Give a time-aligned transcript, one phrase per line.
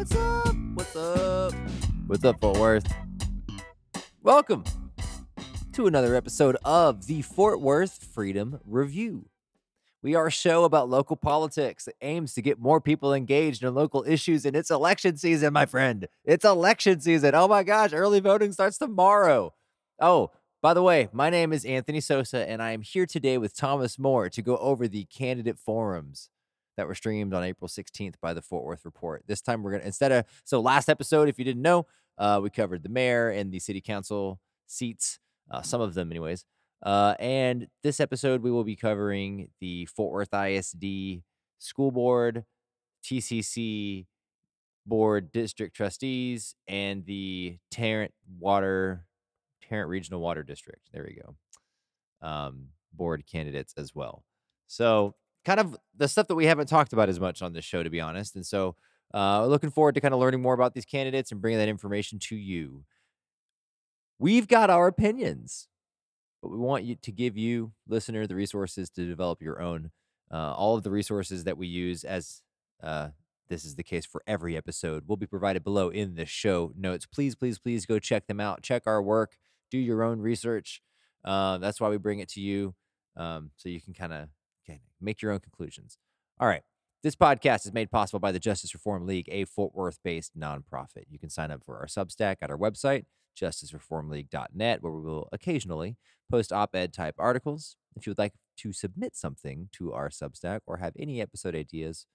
[0.00, 0.56] What's up?
[0.72, 1.52] What's up?
[2.06, 2.90] What's up, Fort Worth?
[4.22, 4.64] Welcome
[5.74, 9.28] to another episode of the Fort Worth Freedom Review.
[10.02, 13.74] We are a show about local politics that aims to get more people engaged in
[13.74, 16.08] local issues, and it's election season, my friend.
[16.24, 17.34] It's election season.
[17.34, 19.52] Oh my gosh, early voting starts tomorrow.
[20.00, 20.30] Oh,
[20.62, 23.98] by the way, my name is Anthony Sosa, and I am here today with Thomas
[23.98, 26.30] Moore to go over the candidate forums
[26.76, 29.22] that were streamed on April 16th by the Fort Worth Report.
[29.26, 31.86] This time we're going to, instead of, so last episode, if you didn't know,
[32.18, 35.18] uh, we covered the mayor and the city council seats,
[35.50, 36.44] uh, some of them, anyways.
[36.82, 41.22] Uh, and this episode, we will be covering the Fort Worth ISD
[41.58, 42.44] School Board,
[43.04, 44.06] TCC
[44.86, 49.04] Board District Trustees, and the Tarrant Water,
[49.68, 50.80] Tarrant Regional Water District.
[50.92, 52.26] There we go.
[52.26, 54.24] Um, board candidates as well.
[54.66, 57.82] So, kind of the stuff that we haven't talked about as much on this show,
[57.82, 58.34] to be honest.
[58.36, 58.76] And so,
[59.12, 62.18] uh, looking forward to kind of learning more about these candidates and bringing that information
[62.20, 62.84] to you.
[64.18, 65.68] We've got our opinions,
[66.42, 69.90] but we want you to give you, listener, the resources to develop your own.
[70.32, 72.42] Uh, all of the resources that we use, as
[72.82, 73.08] uh,
[73.48, 77.04] this is the case for every episode, will be provided below in the show notes.
[77.06, 78.62] Please, please, please go check them out.
[78.62, 79.36] Check our work.
[79.70, 80.82] Do your own research.
[81.24, 82.74] Uh, that's why we bring it to you,
[83.16, 84.28] um, so you can kind of
[85.00, 85.98] make your own conclusions.
[86.38, 86.62] All right.
[87.02, 91.04] This podcast is made possible by the Justice Reform League, a Fort Worth based nonprofit.
[91.08, 93.06] You can sign up for our Substack at our website,
[93.40, 95.96] justicereformleague.net, where we will occasionally
[96.30, 97.76] post op ed type articles.
[97.96, 102.06] If you would like to submit something to our Substack or have any episode ideas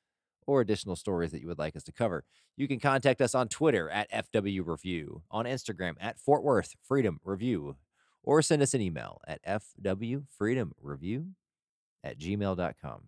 [0.45, 2.23] or additional stories that you would like us to cover,
[2.55, 7.19] you can contact us on Twitter at FW Review, on Instagram at Fort Worth Freedom
[7.23, 7.75] Review,
[8.23, 11.25] or send us an email at FWFreedomReview
[12.05, 13.01] at gmail.com.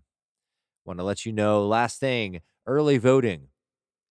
[0.85, 3.47] Want to let you know last thing early voting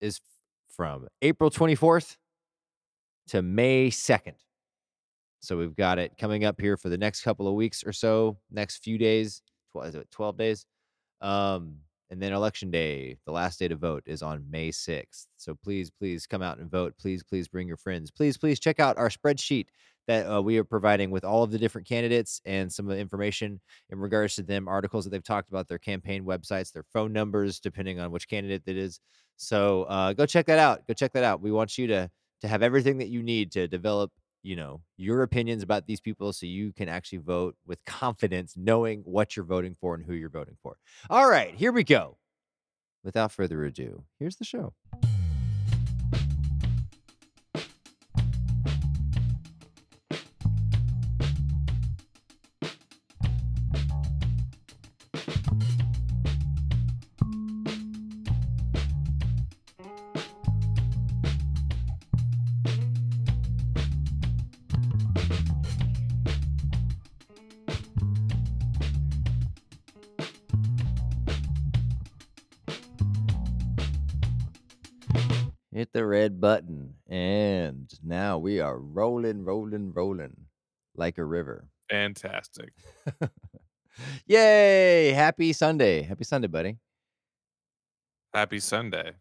[0.01, 0.21] is
[0.69, 2.17] from April 24th
[3.29, 4.35] to May 2nd.
[5.41, 8.39] So we've got it coming up here for the next couple of weeks or so,
[8.51, 9.43] next few days.
[9.73, 10.67] 12, is it 12 days?
[11.21, 11.77] Um,
[12.11, 15.27] and then election day, the last day to vote is on May 6th.
[15.37, 16.95] So please, please come out and vote.
[16.99, 18.11] Please, please bring your friends.
[18.11, 19.67] Please, please check out our spreadsheet
[20.07, 23.01] that uh, we are providing with all of the different candidates and some of the
[23.01, 27.13] information in regards to them, articles that they've talked about, their campaign websites, their phone
[27.13, 29.01] numbers, depending on which candidate that is.
[29.37, 30.87] So uh, go check that out.
[30.87, 31.41] Go check that out.
[31.41, 32.11] We want you to
[32.43, 34.13] to have everything that you need to develop
[34.43, 39.01] you know your opinions about these people so you can actually vote with confidence knowing
[39.05, 40.77] what you're voting for and who you're voting for
[41.11, 42.17] all right here we go
[43.03, 44.73] without further ado here's the show
[78.47, 80.37] we are rolling rolling rolling
[80.95, 82.73] like a river Fantastic.
[84.27, 86.79] yay happy sunday happy sunday buddy
[88.37, 89.13] Happy Sunday.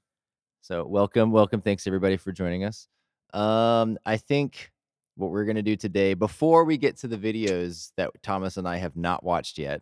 [0.59, 1.61] So welcome, welcome.
[1.61, 2.89] Thanks everybody for joining us.
[3.33, 4.73] Um, I think
[5.15, 8.75] what we're gonna do today, before we get to the videos that Thomas and I
[8.75, 9.81] have not watched yet,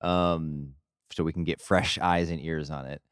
[0.00, 0.74] um,
[1.10, 3.02] so we can get fresh eyes and ears on it.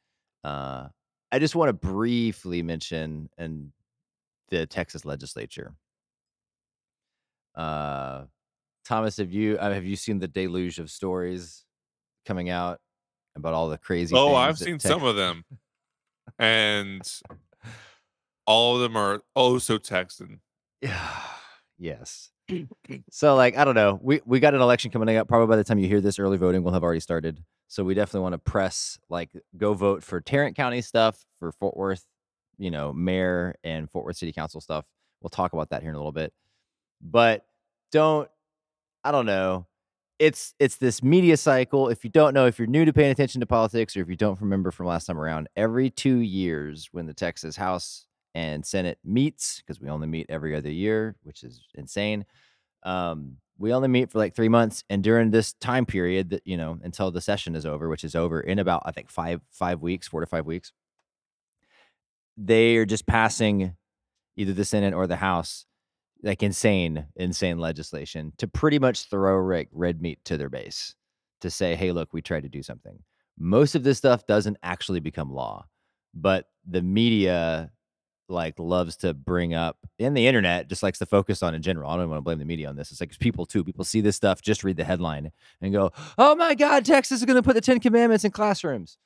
[0.45, 0.87] Uh,
[1.33, 3.73] I just want to briefly mention and
[4.49, 5.75] the Texas legislature.
[7.55, 8.25] Uh,
[8.85, 11.65] Thomas, have you uh, have you seen the deluge of stories
[12.25, 12.81] coming out
[13.35, 14.15] about all the crazy?
[14.15, 15.45] Oh, I've seen some of them.
[16.41, 17.09] And
[18.47, 20.41] all of them are oh so Texan.
[20.83, 21.09] Yeah.
[21.79, 22.31] yes.
[23.11, 23.99] So like I don't know.
[24.03, 25.29] We we got an election coming up.
[25.29, 27.43] Probably by the time you hear this, early voting will have already started.
[27.69, 31.77] So we definitely want to press like go vote for Tarrant County stuff, for Fort
[31.77, 32.05] Worth,
[32.59, 34.85] you know, mayor and Fort Worth City Council stuff.
[35.21, 36.33] We'll talk about that here in a little bit.
[37.01, 37.45] But
[37.93, 38.29] don't
[39.05, 39.67] I don't know.
[40.19, 41.89] It's it's this media cycle.
[41.89, 44.17] If you don't know, if you're new to paying attention to politics, or if you
[44.17, 48.99] don't remember from last time around, every two years when the Texas House and Senate
[49.05, 52.25] meets, because we only meet every other year, which is insane.
[52.83, 56.57] Um, we only meet for like three months, and during this time period, that you
[56.57, 59.83] know, until the session is over, which is over in about I think five five
[59.83, 60.73] weeks, four to five weeks,
[62.37, 63.77] they are just passing
[64.37, 65.67] either the Senate or the House
[66.23, 70.95] like insane, insane legislation to pretty much throw like red meat to their base
[71.41, 72.99] to say, hey, look, we tried to do something.
[73.39, 75.67] Most of this stuff doesn't actually become law,
[76.15, 77.71] but the media
[78.29, 81.91] like loves to bring up and the internet just likes to focus on in general.
[81.91, 82.91] I don't want to blame the media on this.
[82.91, 83.63] It's like people too.
[83.63, 85.31] People see this stuff, just read the headline
[85.61, 88.99] and go, "Oh my God, Texas is going to put the Ten Commandments in classrooms,"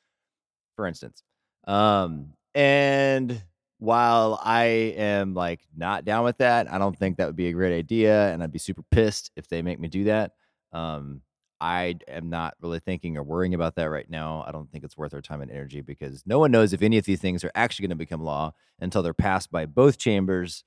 [0.74, 1.22] for instance.
[1.66, 3.42] Um, and
[3.78, 7.52] while I am like not down with that, I don't think that would be a
[7.52, 10.32] great idea, and I'd be super pissed if they make me do that.
[10.72, 11.22] Um,
[11.60, 14.44] I am not really thinking or worrying about that right now.
[14.46, 16.96] I don't think it's worth our time and energy because no one knows if any
[16.96, 20.64] of these things are actually going to become law until they're passed by both chambers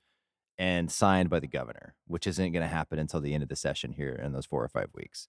[0.56, 3.56] and signed by the governor, which isn't going to happen until the end of the
[3.56, 5.28] session here in those four or five weeks.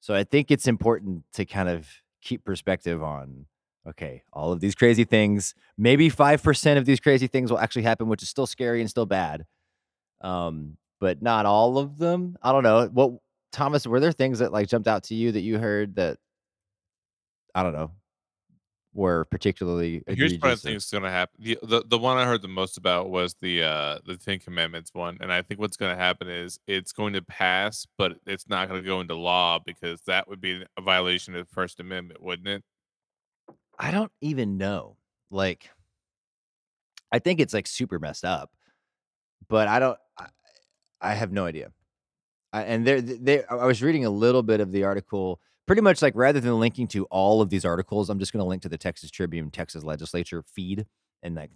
[0.00, 1.88] So I think it's important to kind of
[2.20, 3.46] keep perspective on
[3.88, 8.08] okay, all of these crazy things, maybe 5% of these crazy things will actually happen,
[8.08, 9.46] which is still scary and still bad.
[10.20, 12.36] Um, but not all of them.
[12.42, 12.88] I don't know.
[12.92, 13.14] What
[13.52, 16.18] Thomas, were there things that like jumped out to you that you heard that
[17.54, 17.92] I don't know
[18.94, 21.36] were particularly Here's what I think is gonna happen.
[21.38, 24.92] The, the the one I heard the most about was the uh the Ten Commandments
[24.92, 28.68] one, and I think what's gonna happen is it's going to pass, but it's not
[28.68, 32.48] gonna go into law because that would be a violation of the First Amendment, wouldn't
[32.48, 32.64] it?
[33.78, 34.96] I don't even know.
[35.30, 35.70] Like,
[37.12, 38.50] I think it's like super messed up,
[39.48, 39.98] but I don't.
[40.18, 40.26] I,
[41.00, 41.70] I have no idea.
[42.52, 43.52] I, and there, there.
[43.52, 45.40] I was reading a little bit of the article.
[45.66, 48.48] Pretty much like rather than linking to all of these articles, I'm just going to
[48.48, 50.86] link to the Texas Tribune, Texas Legislature feed,
[51.22, 51.50] and like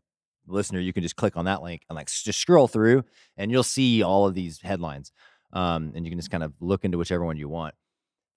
[0.46, 3.04] listener, you can just click on that link and like just scroll through,
[3.36, 5.12] and you'll see all of these headlines,
[5.52, 7.74] um, and you can just kind of look into whichever one you want.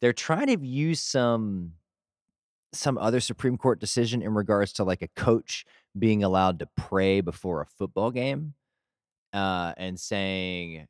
[0.01, 1.73] They're trying to use some
[2.75, 5.65] some other Supreme Court decision in regards to like a coach
[5.97, 8.53] being allowed to pray before a football game,
[9.33, 10.87] uh, and saying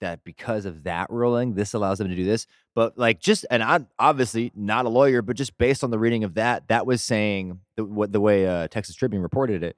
[0.00, 2.46] that because of that ruling, this allows them to do this.
[2.74, 6.24] But like just and I'm obviously not a lawyer, but just based on the reading
[6.24, 9.76] of that, that was saying the what the way uh, Texas Tribune reported it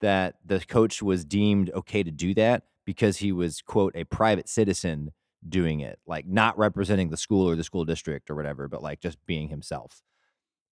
[0.00, 4.48] that the coach was deemed okay to do that because he was quote a private
[4.48, 5.12] citizen
[5.48, 9.00] doing it, like not representing the school or the school district or whatever, but like
[9.00, 10.02] just being himself.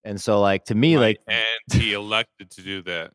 [0.05, 3.13] And so like to me, Right, like and he elected to do that.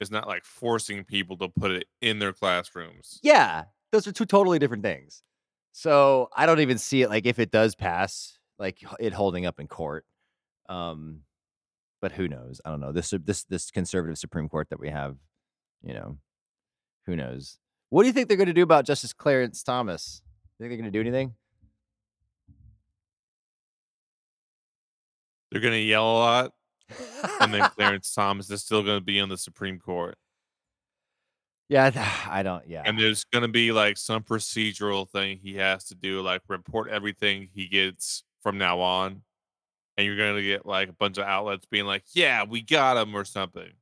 [0.00, 3.18] It's not like forcing people to put it in their classrooms.
[3.22, 5.22] Yeah, those are two totally different things.
[5.72, 9.58] So I don't even see it like if it does pass, like it holding up
[9.58, 10.04] in court.
[10.68, 11.22] Um,
[12.00, 12.60] but who knows?
[12.64, 12.92] I don't know.
[12.92, 15.16] This this this conservative Supreme Court that we have,
[15.82, 16.18] you know,
[17.06, 17.58] who knows?
[17.90, 20.22] What do you think they're going to do about Justice Clarence Thomas?
[20.58, 21.34] You Think they're going to do anything?
[25.56, 26.52] They're gonna yell a lot,
[27.40, 30.18] and then Clarence Thomas is still gonna be on the Supreme Court.
[31.70, 31.90] yeah,
[32.30, 32.68] I don't.
[32.68, 36.90] Yeah, And there's gonna be like some procedural thing he has to do, like report
[36.90, 39.22] everything he gets from now on.
[39.96, 43.14] And you're gonna get like a bunch of outlets being like, "Yeah, we got him"
[43.14, 43.72] or something.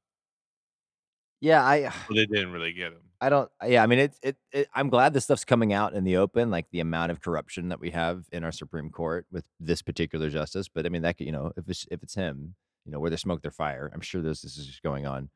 [1.40, 1.64] yeah.
[1.64, 3.03] I But they didn't really get him.
[3.24, 3.50] I don't.
[3.66, 4.36] Yeah, I mean, it, it.
[4.52, 4.68] It.
[4.74, 7.80] I'm glad this stuff's coming out in the open, like the amount of corruption that
[7.80, 10.68] we have in our Supreme Court with this particular justice.
[10.68, 13.08] But I mean, that could, you know, if it's if it's him, you know, where
[13.08, 13.90] there's smoke, there's fire.
[13.94, 15.30] I'm sure this this is just going on,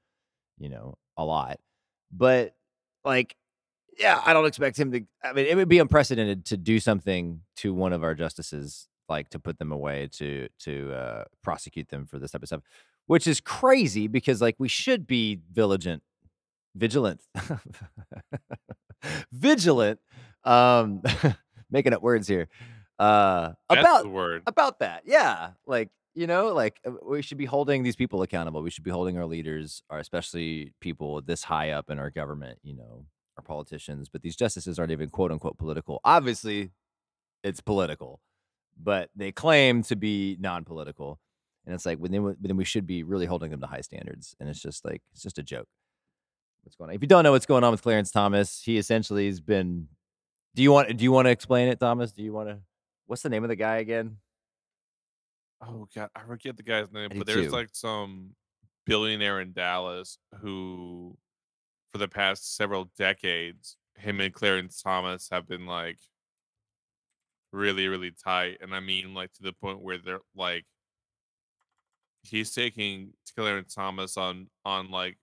[0.58, 1.60] you know, a lot.
[2.12, 2.54] But
[3.06, 3.36] like,
[3.98, 5.00] yeah, I don't expect him to.
[5.24, 9.30] I mean, it would be unprecedented to do something to one of our justices, like
[9.30, 12.60] to put them away to to uh, prosecute them for this type of stuff,
[13.06, 16.02] which is crazy because like we should be vigilant
[16.78, 17.20] vigilant.
[19.32, 20.00] Vigilant
[20.44, 21.02] um
[21.70, 22.48] making up words here
[22.98, 24.42] uh That's about word.
[24.46, 28.62] about that yeah like you know like uh, we should be holding these people accountable
[28.62, 32.58] we should be holding our leaders or especially people this high up in our government
[32.62, 33.04] you know
[33.36, 36.00] our politicians but these justices aren't even quote unquote political.
[36.04, 36.70] Obviously
[37.44, 38.20] it's political
[38.80, 41.20] but they claim to be non-political
[41.66, 43.80] and it's like well, then, we- then we should be really holding them to high
[43.82, 45.68] standards and it's just like it's just a joke
[46.62, 46.96] what's going on.
[46.96, 49.88] If you don't know what's going on with clarence thomas he essentially has been
[50.54, 52.10] do you want do you want to explain it thomas?
[52.12, 52.58] Do you want to
[53.06, 54.16] what's the name of the guy again?
[55.60, 57.52] Oh god, I forget the guy's name, but there's too.
[57.52, 58.30] like some
[58.86, 61.16] billionaire in Dallas who,
[61.92, 65.98] for the past several decades, him and Clarence Thomas have been like
[67.52, 70.64] really, really tight, and I mean like to the point where they're like,
[72.22, 75.18] he's taking Clarence Thomas on on like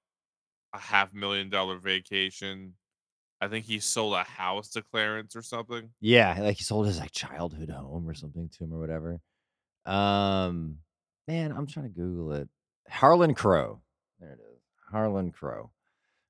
[0.75, 2.73] a half million dollar vacation.
[3.41, 5.89] I think he sold a house to Clarence or something.
[5.99, 9.19] Yeah, like he sold his like childhood home or something to him or whatever.
[9.85, 10.77] Um,
[11.27, 12.49] man, I'm trying to Google it.
[12.89, 13.81] Harlan Crow.
[14.19, 14.61] There it is.
[14.89, 15.71] Harlan Crow.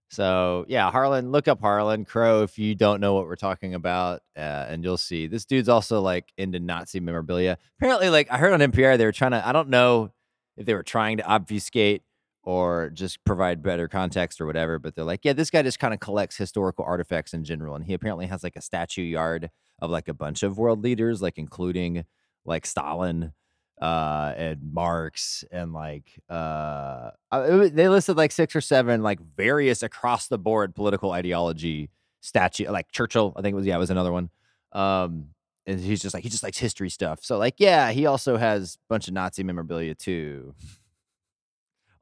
[0.09, 4.21] So yeah, Harlan, look up Harlan Crow if you don't know what we're talking about,
[4.37, 7.57] uh, and you'll see this dude's also like into Nazi memorabilia.
[7.79, 9.47] Apparently, like I heard on NPR, they were trying to.
[9.47, 10.11] I don't know
[10.57, 12.03] if they were trying to obfuscate
[12.45, 14.79] or just provide better context or whatever.
[14.79, 17.83] But they're like, yeah, this guy just kind of collects historical artifacts in general, and
[17.83, 19.49] he apparently has like a statue yard
[19.79, 22.05] of like a bunch of world leaders, like including
[22.45, 23.33] like Stalin
[23.81, 29.83] uh and Marx and like uh uh, they listed like six or seven like various
[29.83, 31.89] across the board political ideology
[32.21, 34.29] statue like Churchill I think it was yeah it was another one
[34.71, 35.25] um
[35.65, 38.75] and he's just like he just likes history stuff so like yeah he also has
[38.75, 40.55] a bunch of Nazi memorabilia too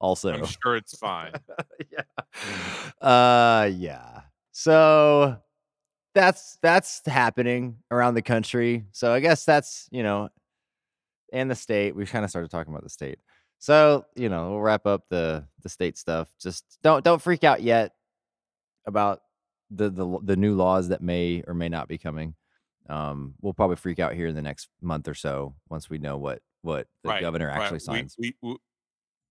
[0.03, 1.31] also I'm sure it's fine.
[1.91, 2.01] yeah.
[3.01, 4.21] Uh yeah.
[4.51, 5.37] So
[6.13, 8.85] that's that's happening around the country.
[8.91, 10.29] So I guess that's, you know,
[11.31, 11.95] and the state.
[11.95, 13.17] We've kind of started talking about the state.
[13.57, 16.27] So, you know, we'll wrap up the the state stuff.
[16.39, 17.93] Just don't don't freak out yet
[18.85, 19.21] about
[19.71, 22.35] the the the new laws that may or may not be coming.
[22.89, 26.17] Um, we'll probably freak out here in the next month or so once we know
[26.17, 27.21] what what the right.
[27.21, 27.61] governor Right.
[27.61, 28.15] actually We, signs.
[28.19, 28.57] we, we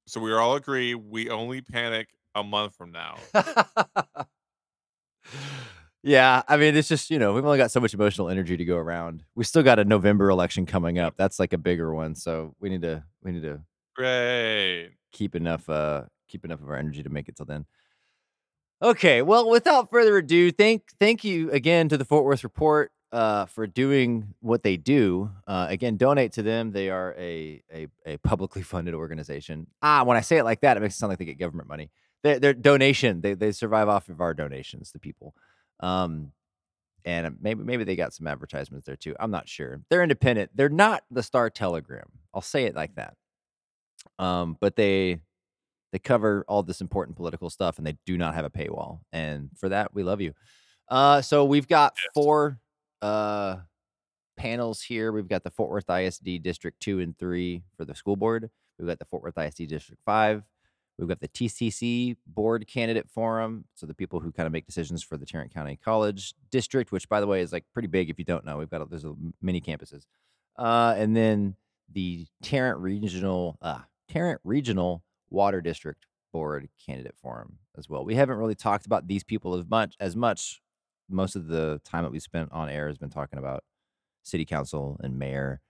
[0.06, 3.16] so we all agree we only panic a month from now.
[6.02, 8.64] yeah, I mean, it's just you know we've only got so much emotional energy to
[8.64, 9.24] go around.
[9.34, 11.14] We still got a November election coming up.
[11.16, 13.60] That's like a bigger one, so we need to we need to
[13.94, 14.92] Great.
[15.12, 17.66] keep enough uh keep enough of our energy to make it till then.
[18.82, 23.46] Okay, well, without further ado, thank thank you again to the Fort Worth Report uh,
[23.46, 25.30] for doing what they do.
[25.46, 26.72] Uh, again, donate to them.
[26.72, 29.66] They are a, a a publicly funded organization.
[29.82, 31.68] Ah, when I say it like that, it makes it sound like they get government
[31.68, 31.90] money.
[32.22, 35.34] Their their donation, they they survive off of our donations to people.
[35.80, 36.32] Um,
[37.04, 39.14] and maybe maybe they got some advertisements there too.
[39.20, 39.80] I'm not sure.
[39.90, 40.52] They're independent.
[40.54, 42.06] They're not the Star Telegram.
[42.32, 43.14] I'll say it like that.
[44.18, 45.20] Um, but they
[45.92, 49.00] they cover all this important political stuff and they do not have a paywall.
[49.12, 50.32] And for that, we love you.
[50.88, 52.58] Uh, so we've got four
[53.02, 53.56] uh
[54.36, 55.12] panels here.
[55.12, 58.50] We've got the Fort Worth ISD District 2 and 3 for the school board.
[58.78, 60.42] We've got the Fort Worth ISD District 5.
[60.98, 63.64] We've got the TCC Board Candidate Forum.
[63.74, 67.08] So the people who kind of make decisions for the Tarrant County College District, which
[67.08, 68.58] by the way is like pretty big if you don't know.
[68.58, 69.06] We've got there's
[69.40, 70.04] many campuses.
[70.56, 71.56] Uh, and then
[71.92, 78.04] the Tarrant Regional uh, Tarrant Regional Water District Board Candidate Forum as well.
[78.04, 80.60] We haven't really talked about these people as much as much.
[81.12, 83.64] Most of the time that we spent on air has been talking about
[84.22, 85.60] city council and mayor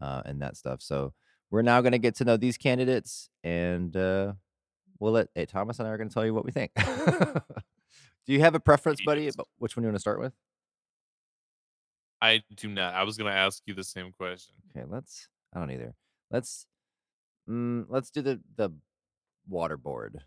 [0.00, 0.82] uh, and that stuff.
[0.82, 1.12] So
[1.50, 4.32] we're now going to get to know these candidates, and uh,
[4.98, 6.72] we'll let hey, Thomas and I are going to tell you what we think.
[8.26, 9.24] Do you have a preference, buddy?
[9.24, 9.36] Yes.
[9.58, 10.32] Which one you want to start with?
[12.20, 12.94] I do not.
[12.94, 14.54] I was going to ask you the same question.
[14.70, 15.28] Okay, let's.
[15.52, 15.94] I don't either.
[16.30, 16.66] Let's.
[17.50, 18.70] Mm, let's do the the
[19.48, 20.22] water board.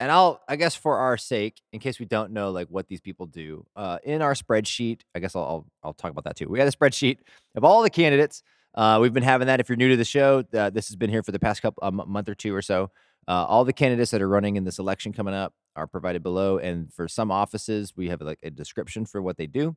[0.00, 3.02] And I'll, I guess, for our sake, in case we don't know like what these
[3.02, 6.48] people do, uh, in our spreadsheet, I guess I'll, I'll I'll talk about that too.
[6.48, 7.18] We got a spreadsheet
[7.54, 8.42] of all the candidates.
[8.74, 9.60] Uh, we've been having that.
[9.60, 11.82] If you're new to the show, uh, this has been here for the past couple
[11.82, 12.90] a month or two or so.
[13.28, 16.56] Uh, all the candidates that are running in this election coming up are provided below,
[16.58, 19.76] and for some offices, we have like a description for what they do.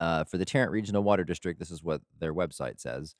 [0.00, 3.14] Uh, for the Tarrant Regional Water District, this is what their website says.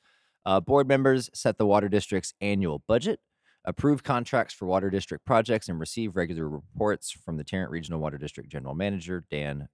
[0.45, 3.21] Uh, board members set the water district's annual budget,
[3.65, 8.19] approve contracts for water district projects, and receive regular reports from the Tarrant Regional Water
[8.19, 9.69] District General Manager, Dan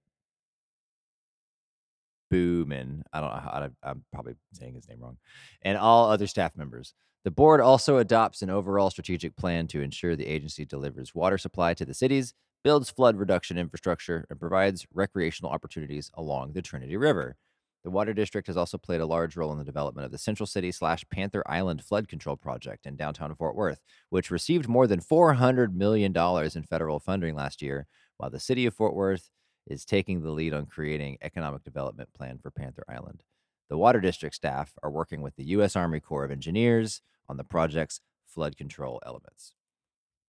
[2.31, 3.01] Buhman.
[3.11, 5.17] I don't know how to, I'm probably saying his name wrong,
[5.61, 6.93] and all other staff members.
[7.25, 11.73] The board also adopts an overall strategic plan to ensure the agency delivers water supply
[11.73, 17.35] to the cities, builds flood reduction infrastructure, and provides recreational opportunities along the Trinity River.
[17.83, 20.45] The Water District has also played a large role in the development of the Central
[20.45, 24.99] City slash Panther Island Flood Control Project in downtown Fort Worth, which received more than
[24.99, 29.29] $400 million in federal funding last year, while the city of Fort Worth
[29.65, 33.23] is taking the lead on creating economic development plan for Panther Island.
[33.69, 35.75] The Water District staff are working with the U.S.
[35.75, 39.53] Army Corps of Engineers on the project's flood control elements.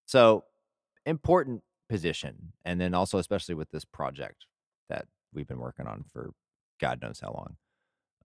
[0.07, 0.45] So,
[1.07, 2.53] important position.
[2.65, 4.47] And then also, especially with this project
[4.89, 6.31] that we've been working on for
[6.81, 7.57] God knows how long.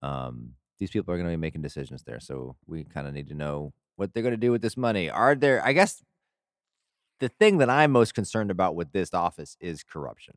[0.02, 2.20] Um, these people are going to be making decisions there.
[2.20, 5.08] So, we kind of need to know what they're going to do with this money.
[5.08, 6.02] Are there, I guess,
[7.20, 10.34] the thing that I'm most concerned about with this office is corruption.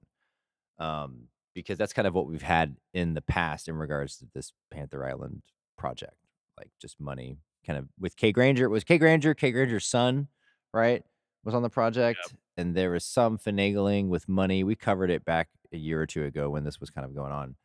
[0.78, 4.54] Um, because that's kind of what we've had in the past in regards to this
[4.72, 5.42] Panther Island
[5.78, 6.16] project,
[6.58, 7.38] like just money.
[7.66, 10.30] Kind of with Kay Granger, it was Kay Granger, Kay Granger's son,
[10.74, 11.04] right,
[11.44, 14.64] was on the project, and there was some finagling with money.
[14.64, 17.34] We covered it back a year or two ago when this was kind of going
[17.34, 17.56] on.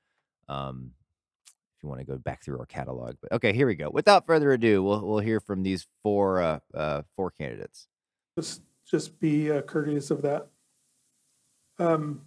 [0.49, 0.93] Um,
[1.77, 3.91] if you want to go back through our catalog, but okay, here we go.
[3.91, 7.89] Without further ado, we'll we'll hear from these four uh, uh, four candidates.
[8.39, 10.49] Just, just be uh, courteous of that.
[11.79, 12.23] Um,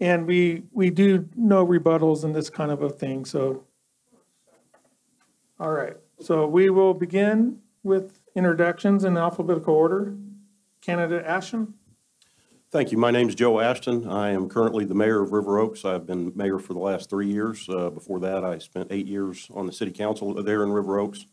[0.00, 3.64] and we, we do no rebuttals in this kind of a thing, so.
[5.60, 10.14] All right, so we will begin with introductions in alphabetical order.
[10.80, 11.74] Candidate Ashton?
[12.70, 12.98] Thank you.
[12.98, 14.06] My name is Joe Ashton.
[14.06, 15.86] I am currently the mayor of River Oaks.
[15.86, 17.66] I've been mayor for the last three years.
[17.66, 21.24] Uh, Before that, I spent eight years on the city council there in River Oaks.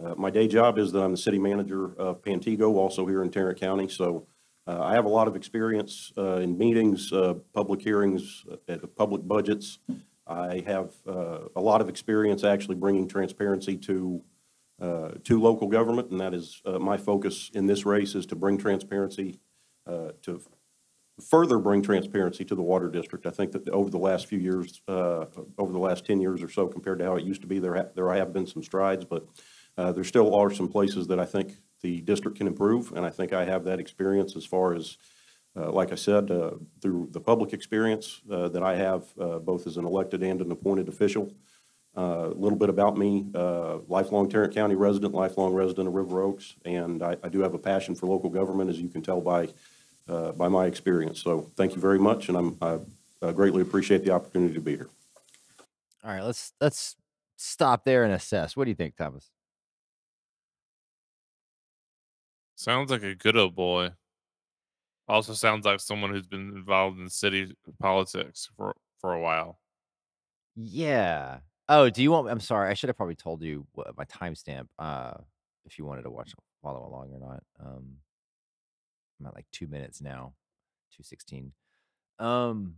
[0.00, 3.30] Uh, My day job is that I'm the city manager of Pantego, also here in
[3.30, 3.88] Tarrant County.
[3.88, 4.28] So
[4.68, 8.94] uh, I have a lot of experience uh, in meetings, uh, public hearings, uh, at
[8.94, 9.80] public budgets.
[10.24, 14.22] I have uh, a lot of experience actually bringing transparency to,
[14.80, 18.36] uh, to local government, and that is uh, my focus in this race is to
[18.36, 19.40] bring transparency
[19.88, 20.40] uh, to
[21.20, 23.26] further bring transparency to the water district.
[23.26, 25.26] I think that over the last few years, uh,
[25.58, 27.74] over the last 10 years or so compared to how it used to be, there
[27.74, 29.26] ha- there have been some strides, but
[29.78, 33.10] uh, there still are some places that I think the district can improve, and I
[33.10, 34.98] think I have that experience as far as,
[35.56, 39.66] uh, like I said, uh, through the public experience uh, that I have, uh, both
[39.66, 41.32] as an elected and an appointed official.
[41.96, 46.20] Uh, A little bit about me, uh, lifelong Tarrant County resident, lifelong resident of River
[46.20, 49.22] Oaks, and I I do have a passion for local government, as you can tell
[49.22, 49.48] by
[50.08, 51.22] uh, by my experience.
[51.22, 52.78] So thank you very much, and I'm, I
[53.22, 54.88] uh, greatly appreciate the opportunity to be here.
[56.04, 56.96] All right, let's let's
[57.36, 58.56] stop there and assess.
[58.56, 59.30] What do you think, Thomas?
[62.54, 63.90] Sounds like a good old boy.
[65.08, 69.58] Also sounds like someone who's been involved in city politics for for a while.
[70.54, 71.38] Yeah.
[71.68, 72.28] Oh, do you want?
[72.30, 72.70] I'm sorry.
[72.70, 74.68] I should have probably told you what my timestamp.
[74.78, 75.14] Uh,
[75.64, 76.32] if you wanted to watch
[76.62, 77.42] follow along or not.
[77.60, 77.96] Um,
[79.20, 80.34] I'm at like two minutes now,
[80.94, 81.52] two sixteen.
[82.18, 82.76] Um,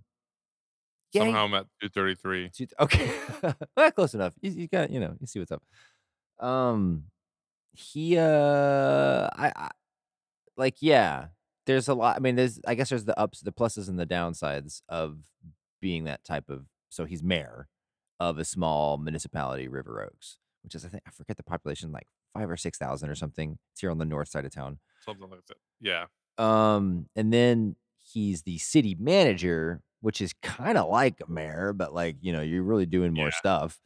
[1.13, 2.51] yeah, Somehow I'm at 233.
[2.51, 3.11] two- okay,
[3.77, 4.35] well, close enough.
[4.43, 5.63] You, you got you know you see what's up.
[6.39, 7.05] Um,
[7.73, 9.71] he uh, I, I
[10.57, 11.27] like yeah.
[11.67, 12.17] There's a lot.
[12.17, 15.19] I mean, there's I guess there's the ups, the pluses, and the downsides of
[15.81, 16.67] being that type of.
[16.91, 17.69] So he's mayor
[18.21, 22.07] of a small municipality, River Oaks, which is I think I forget the population, like
[22.35, 23.59] five or six thousand or something.
[23.73, 24.79] It's here on the north side of town.
[25.05, 25.57] Something like that.
[25.81, 26.07] Yeah.
[26.39, 31.93] Um, and then he's the city manager, which is kind of like a mayor, but
[31.93, 33.39] like you know, you're really doing more Yeah.
[33.39, 33.81] stuff.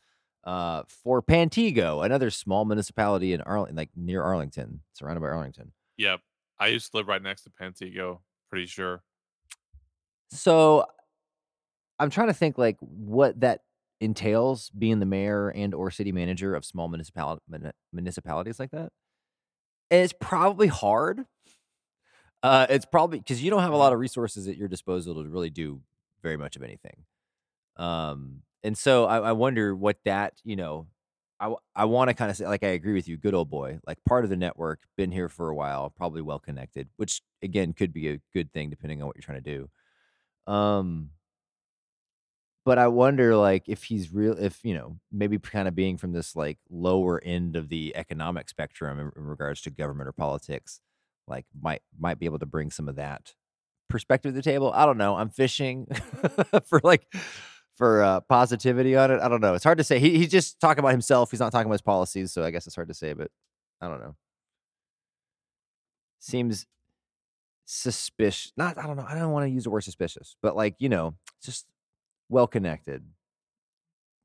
[0.44, 5.72] Uh, for Pantego, another small municipality in Arlington, like near Arlington, surrounded by Arlington.
[5.98, 6.20] Yep.
[6.58, 9.02] I used to live right next to Pantego, pretty sure.
[10.30, 10.86] So
[11.98, 13.62] I'm trying to think like what that
[14.00, 17.40] entails being the mayor and or city manager of small municipal
[17.92, 18.90] municipalities like that.
[19.90, 21.24] And it's probably hard.
[22.42, 25.28] Uh, it's probably because you don't have a lot of resources at your disposal to
[25.28, 25.80] really do
[26.22, 26.96] very much of anything.
[27.76, 30.86] Um, and so I, I wonder what that you know.
[31.40, 33.80] I I want to kind of say like I agree with you, good old boy,
[33.86, 37.72] like part of the network, been here for a while, probably well connected, which again
[37.74, 39.68] could be a good thing depending on what you're trying to
[40.46, 40.52] do.
[40.52, 41.10] Um,
[42.64, 46.12] but I wonder, like, if he's real, if you know, maybe kind of being from
[46.12, 50.80] this like lower end of the economic spectrum in, in regards to government or politics,
[51.26, 53.34] like might might be able to bring some of that
[53.88, 54.72] perspective to the table.
[54.74, 55.16] I don't know.
[55.16, 55.86] I'm fishing
[56.64, 57.06] for like
[57.76, 59.20] for uh, positivity on it.
[59.20, 59.54] I don't know.
[59.54, 59.98] It's hard to say.
[59.98, 61.30] He he's just talking about himself.
[61.30, 63.12] He's not talking about his policies, so I guess it's hard to say.
[63.12, 63.30] But
[63.80, 64.16] I don't know.
[66.20, 66.66] Seems
[67.64, 68.52] suspicious.
[68.56, 68.78] Not.
[68.78, 69.06] I don't know.
[69.06, 71.66] I don't want to use the word suspicious, but like you know, just
[72.28, 73.04] well connected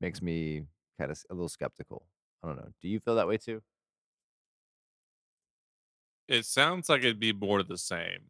[0.00, 0.62] makes me
[0.98, 2.06] kind of a little skeptical.
[2.42, 2.68] I don't know.
[2.80, 3.62] Do you feel that way too?
[6.28, 8.20] It sounds like it'd be more of the same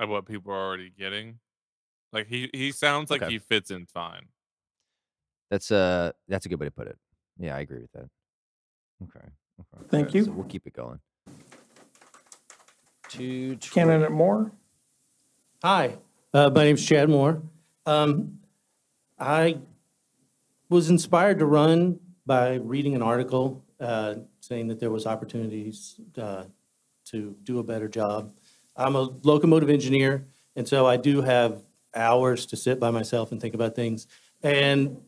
[0.00, 1.38] of what people are already getting.
[2.12, 3.32] Like he he sounds like Okay.
[3.32, 4.26] he fits in fine.
[5.50, 6.98] That's a that's a good way to put it.
[7.38, 8.08] Yeah, I agree with that.
[9.04, 9.26] Okay.
[9.60, 9.84] okay.
[9.88, 10.24] Thank Alright, you.
[10.24, 10.98] So we'll keep it going.
[13.08, 14.52] Two Candidate Moore?
[15.62, 15.98] Hi,
[16.34, 17.42] uh, my name's Chad Moore.
[17.86, 18.40] Um,
[19.18, 19.58] I
[20.68, 26.44] was inspired to run by reading an article uh, saying that there was opportunities uh,
[27.12, 28.32] to do a better job.
[28.76, 31.62] I'm a locomotive engineer, and so I do have
[31.94, 34.06] hours to sit by myself and think about things.
[34.42, 34.98] And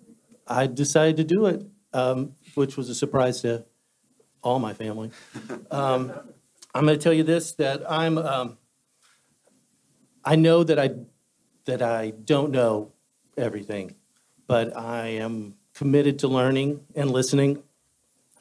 [0.47, 1.65] I decided to do it,
[1.95, 3.65] um, which was a surprise to
[4.43, 5.11] all my family.
[5.71, 6.13] Um,
[6.75, 8.59] I'm going to tell you this, that I'm, um,
[10.25, 10.91] I know that I,
[11.65, 12.93] that I don't know
[13.37, 13.97] everything,
[14.47, 17.63] but I am committed to learning and listening.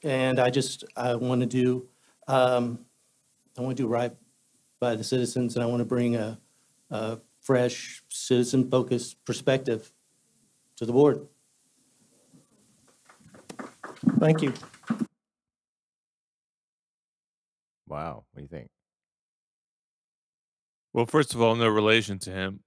[0.04, 1.88] And I just, I want to do,
[2.28, 2.86] um,
[3.58, 4.13] I want to do right
[4.80, 6.39] by the citizens and I want to bring a,
[6.89, 9.92] a fresh, citizen-focused perspective
[10.78, 11.28] to the board.
[14.20, 14.54] Thank you.
[17.88, 18.26] Wow.
[18.32, 18.70] What do you think?
[20.94, 22.60] Well, first of all, no relation to him,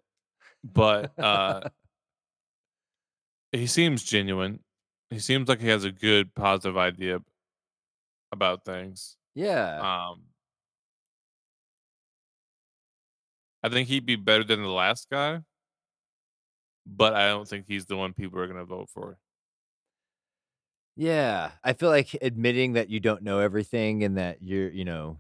[0.65, 1.69] but uh
[3.53, 4.61] he seems genuine.
[5.11, 7.21] He seems like he has a good, positive idea
[8.33, 9.17] about things.
[9.35, 9.81] Yeah.
[9.81, 10.23] Um,
[13.67, 15.43] I think he'd be better than the last guy,
[16.87, 19.19] but I don't think he's the one people are going to vote for.
[20.97, 25.19] Yeah, I feel like admitting that you don't know everything and that you're, you know,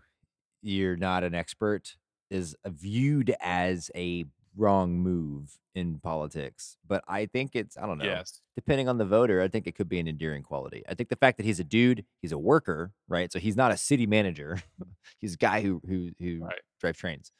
[0.62, 1.96] you're not an expert
[2.30, 4.24] is viewed as a
[4.56, 6.78] wrong move in politics.
[6.86, 8.42] But I think it's, I don't know, Yes.
[8.56, 10.84] depending on the voter, I think it could be an endearing quality.
[10.88, 13.32] I think the fact that he's a dude, he's a worker, right?
[13.32, 14.62] So he's not a city manager.
[15.20, 16.60] he's a guy who who who Right.
[16.80, 17.32] drives trains,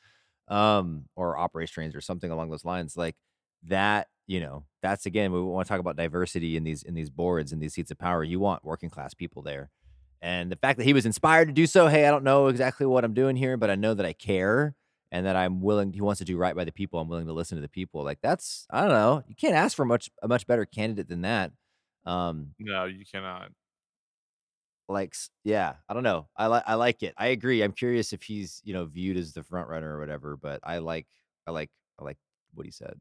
[0.49, 2.97] um, or operates trains or something along those lines.
[2.97, 3.17] Like
[3.65, 7.11] that, you know, that's again, we want to talk about diversity in these in these
[7.11, 8.25] boards and these seats of power.
[8.25, 9.71] You want working class people there.
[10.23, 12.87] And the fact that he was inspired to do so, hey, I don't know exactly
[12.87, 14.75] what I'm doing here, but I know that I care
[15.13, 15.93] and that I'm willing.
[15.93, 16.99] He wants to do right by the people.
[16.99, 18.03] I'm willing to listen to the people.
[18.03, 19.23] Like that's, I don't know.
[19.29, 21.53] You can't ask for much a much better candidate than that.
[22.07, 23.51] Um, No, you cannot.
[24.89, 26.29] Like, s- yeah, I don't know.
[26.37, 27.15] I like, I like it.
[27.19, 27.63] I agree.
[27.63, 30.37] I'm curious if he's, you know, viewed as the front runner or whatever.
[30.37, 31.07] But I like,
[31.47, 32.19] I like, I like
[32.55, 32.95] what he said.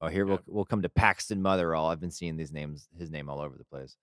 [0.00, 1.90] Oh, here we'll we'll come to Paxton Motheral.
[1.90, 3.96] I've been seeing these names, his name all over the place.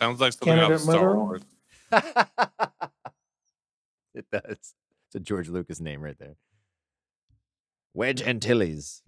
[0.00, 1.16] Sounds like something out Candidate of Star Motheral?
[1.16, 1.42] Wars.
[4.14, 4.74] it does.
[5.08, 6.36] It's a George Lucas name right there.
[7.94, 9.02] Wedge Antilles.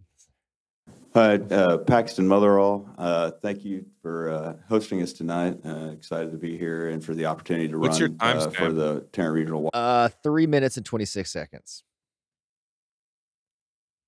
[1.19, 2.89] Hi, uh, Paxton Motheral.
[2.97, 5.59] Uh, Thank you for uh, hosting us tonight.
[5.67, 8.73] Uh, Excited to be here and for the opportunity to What's your run uh, for
[8.73, 11.83] the Tarrant Regional Wa- Uh, three minutes and twenty six seconds.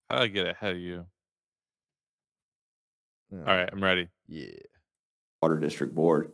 [0.08, 1.04] How did I get ahead of you?
[3.32, 4.06] All right, I'm ready.
[4.28, 4.46] Yeah.
[5.42, 6.30] Water District Board.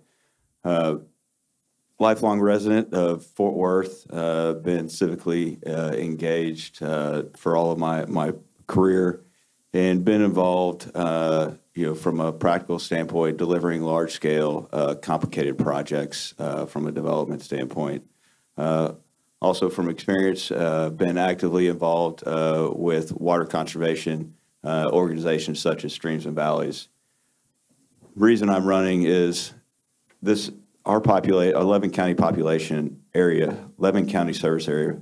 [0.62, 0.97] Uh,
[1.99, 8.05] Lifelong resident of Fort Worth, uh, been civically uh, engaged uh, for all of my,
[8.05, 8.35] my
[8.67, 9.23] career
[9.77, 16.33] and been involved, uh, you know, from a practical standpoint, delivering large-scale, uh, complicated projects
[16.39, 18.03] uh, from a development standpoint.
[18.57, 18.93] Uh,
[19.43, 24.33] Also from experience, uh, been actively involved uh, with water conservation
[24.65, 26.89] organizations such as Streams and Valleys.
[28.17, 29.53] Reason I'm running is
[30.23, 30.51] this,
[30.87, 34.99] our populate, 11 county population area, 11 county service area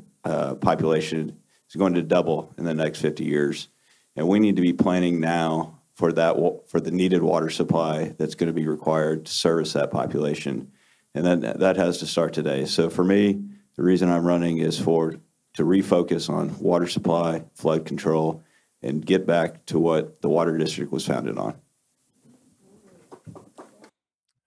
[0.60, 1.38] population
[1.70, 3.68] is going to double in the next 50 years.
[4.16, 6.36] And we need to be planning now for that,
[6.68, 10.72] for the needed water supply that's going to be required to service that population.
[11.14, 12.64] And then that has to start today.
[12.64, 13.40] So for me,
[13.76, 15.16] the reason I'm running is for,
[15.54, 18.42] to refocus on water supply, flood control,
[18.82, 21.54] and get back to what the water district was founded on.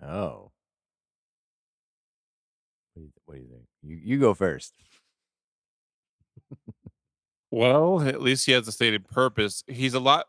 [0.01, 0.51] Oh.
[2.93, 3.63] What do you, what do you think?
[3.81, 4.73] You you go first.
[7.57, 9.63] Well, at least he has a stated purpose.
[9.67, 10.27] He's a lot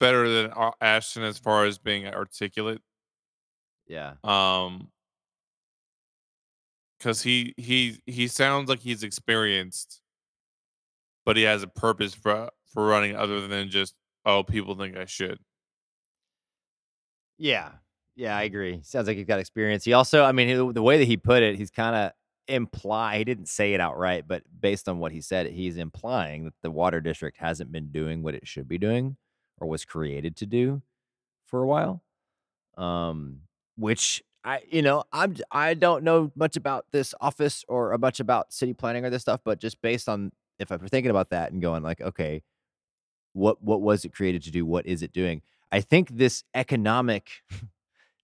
[0.00, 2.80] better than A- Ashton as far as being articulate.
[3.86, 4.14] Yeah.
[4.24, 4.90] Um,
[6.98, 10.00] because he he he sounds like he's experienced,
[11.26, 15.04] but he has a purpose for for running other than just oh people think I
[15.04, 15.38] should.
[17.38, 17.72] Yeah.
[18.14, 18.80] Yeah, I agree.
[18.82, 19.84] Sounds like he's got experience.
[19.84, 22.12] He also, I mean, he- the way that he put it, he's kind of
[22.48, 26.54] imply he didn't say it outright, but based on what he said, he's implying that
[26.62, 29.16] the water district hasn't been doing what it should be doing
[29.58, 30.82] or was created to do
[31.46, 32.02] for a while.
[32.76, 33.40] Um,
[33.76, 38.20] which I, you know, I'm I don't know much about this office or a much
[38.20, 41.52] about city planning or this stuff, but just based on if I'm thinking about that
[41.52, 42.42] and going like, okay,
[43.32, 44.64] what what was it created to do?
[44.64, 45.42] What is it doing?
[45.72, 47.30] I think this economic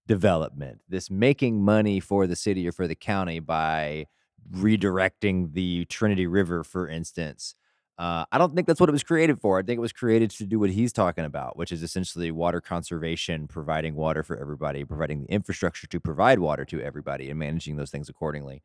[0.07, 4.05] development, this making money for the city or for the county by
[4.51, 7.55] redirecting the Trinity River, for instance.
[7.97, 9.59] Uh, I don't think that's what it was created for.
[9.59, 12.59] I think it was created to do what he's talking about, which is essentially water
[12.59, 17.75] conservation, providing water for everybody, providing the infrastructure to provide water to everybody, and managing
[17.75, 18.63] those things accordingly.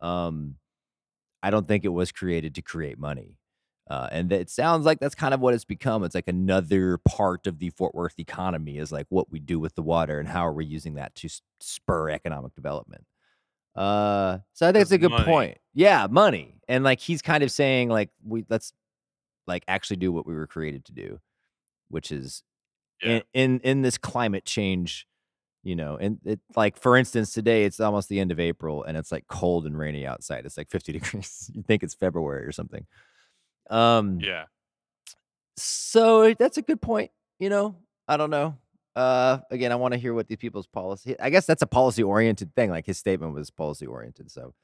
[0.00, 0.54] Um,
[1.42, 3.36] I don't think it was created to create money.
[3.88, 6.04] Uh, and it sounds like that's kind of what it's become.
[6.04, 9.74] It's like another part of the Fort Worth economy is like what we do with
[9.76, 11.28] the water and how are we using that to
[11.60, 13.04] spur economic development.
[13.74, 15.24] Uh, so I think it's a good money.
[15.24, 15.58] point.
[15.72, 18.72] Yeah, money, and like he's kind of saying like we let's
[19.46, 21.20] like actually do what we were created to do,
[21.88, 22.42] which is
[23.02, 23.20] Yeah.
[23.32, 25.06] in, in in this climate change.
[25.64, 28.96] You know, and it like for instance, today it's almost the end of April and
[28.96, 30.44] it's like cold and rainy outside.
[30.46, 31.50] It's like 50 degrees.
[31.54, 32.86] You think it's February or something.
[33.70, 34.44] Um, Yeah.
[35.56, 37.10] so that's a good point.
[37.38, 37.76] You know,
[38.06, 38.56] I don't know.
[38.96, 41.14] Uh, again, I want to hear what these people's policy.
[41.20, 42.70] I guess that's a policy oriented thing.
[42.70, 44.30] Like his statement was policy oriented.
[44.30, 44.54] So,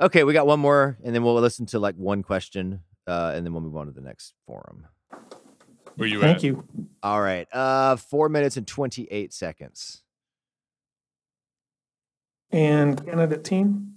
[0.00, 3.46] okay, we got one more, and then we'll listen to like one question, uh, and
[3.46, 4.86] then we'll move on to the next forum.
[5.94, 6.44] Where you Thank at?
[6.44, 6.66] you.
[7.02, 10.02] All right, uh, four minutes and twenty eight seconds.
[12.50, 13.94] And candidate team?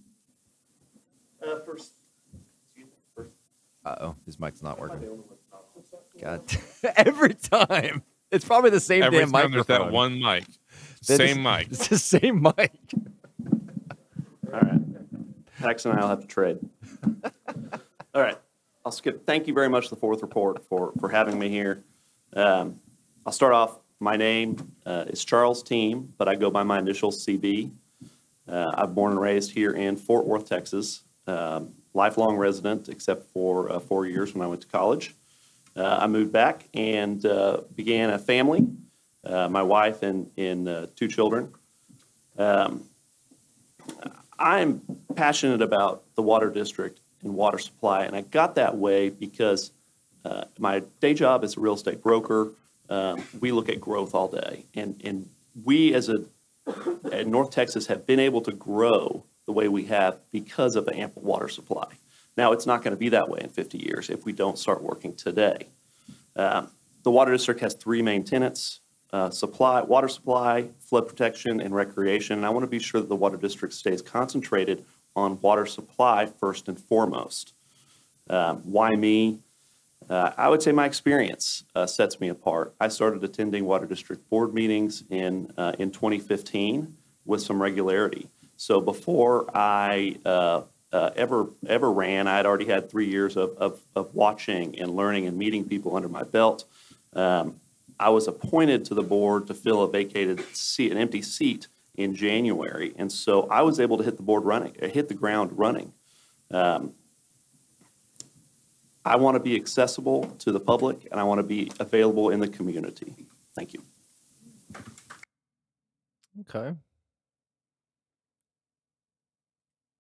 [1.46, 1.60] Uh
[3.86, 5.24] oh, his mic's not working.
[6.22, 6.44] God,
[6.96, 10.46] every time it's probably the same Every damn time there's that one mic,
[11.08, 11.68] That same is- mic.
[11.72, 12.72] It's the same mic.
[14.52, 14.82] All right.
[15.60, 16.60] Pax and I will have to trade.
[18.14, 18.38] All right.
[18.86, 19.26] I'll skip.
[19.26, 21.84] Thank you very much, the Fort Worth Report, for, for having me here.
[22.34, 22.80] Um,
[23.26, 23.80] I'll start off.
[24.00, 27.72] My name uh, is Charles Team, but I go by my initial CB.
[28.48, 31.04] Uh, I'm born and raised here in Fort Worth, Texas.
[31.28, 35.16] Um, lifelong resident, except for uh, four years when I went to college.
[35.76, 38.68] Uh, I moved back and uh, began a family.
[39.24, 41.54] Uh, my wife and, and uh, two children.
[42.38, 42.86] Um,
[44.38, 44.82] I'm
[45.16, 49.72] passionate about the water district and water supply, and I got that way because
[50.24, 52.52] uh, my day job as a real estate broker,
[52.90, 55.30] um, we look at growth all day, and and
[55.66, 56.24] we as a
[57.26, 61.24] North Texas have been able to grow the way we have because of the ample
[61.24, 61.88] water supply.
[62.38, 64.84] Now it's not going to be that way in 50 years if we don't start
[64.84, 65.70] working today.
[66.36, 66.70] Um,
[67.02, 68.82] the water district has three main tenants,
[69.12, 72.38] uh, supply, water supply, flood protection, and recreation.
[72.38, 74.86] And I want to be sure that the water district stays concentrated
[75.16, 77.56] on water supply first and foremost.
[78.30, 79.40] Um, why me?
[80.08, 82.76] Uh, I would say my experience uh, sets me apart.
[82.80, 88.30] I started attending water district board meetings in, uh, in 2015 with some regularity.
[88.60, 93.52] So before I uh, uh, ever ever ran, I had already had three years of,
[93.58, 96.66] of, of watching and learning and meeting people under my belt.
[97.14, 97.62] Um,
[97.98, 102.14] I was appointed to the board to fill a vacated seat, an empty seat in
[102.14, 105.58] January, and so I was able to hit the board running, uh, hit the ground
[105.58, 105.94] running.
[106.52, 106.96] Um,
[109.06, 112.42] I want to be accessible to the public, and I want to be available in
[112.42, 113.16] the community.
[113.56, 113.84] Thank you.
[116.42, 116.76] Okay.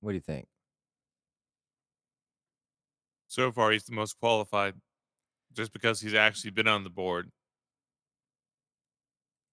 [0.02, 0.48] What do you think?
[3.28, 4.82] So far, he's the most qualified,
[5.54, 7.32] just because he's actually been on the board.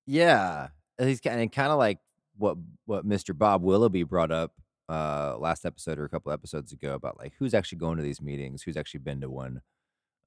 [0.07, 1.99] Yeah, and he's kind of kind of like
[2.37, 3.33] what what Mr.
[3.33, 4.55] Bob Willoughby brought up
[4.89, 8.21] uh last episode or a couple episodes ago about like who's actually going to these
[8.23, 9.63] meetings, who's actually been to one.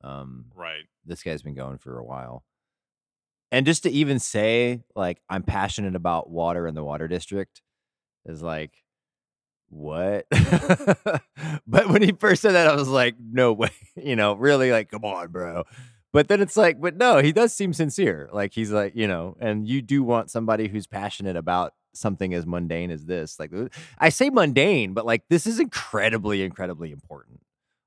[0.04, 0.88] Um, Right.
[1.06, 2.46] this guy's been going for a while.
[3.52, 7.62] And just to even say like I'm passionate about water in the water district
[8.26, 8.84] is like
[9.70, 10.26] what?
[11.68, 14.90] but when he first said that I was like no way, you know, really like
[14.92, 15.64] come on, bro.
[16.12, 18.30] But then it's like but no, he does seem sincere.
[18.32, 22.46] Like he's like, you know, and you do want somebody who's passionate about something as
[22.46, 23.40] mundane as this.
[23.40, 27.42] Like uh, I say mundane, but like this is incredibly incredibly important.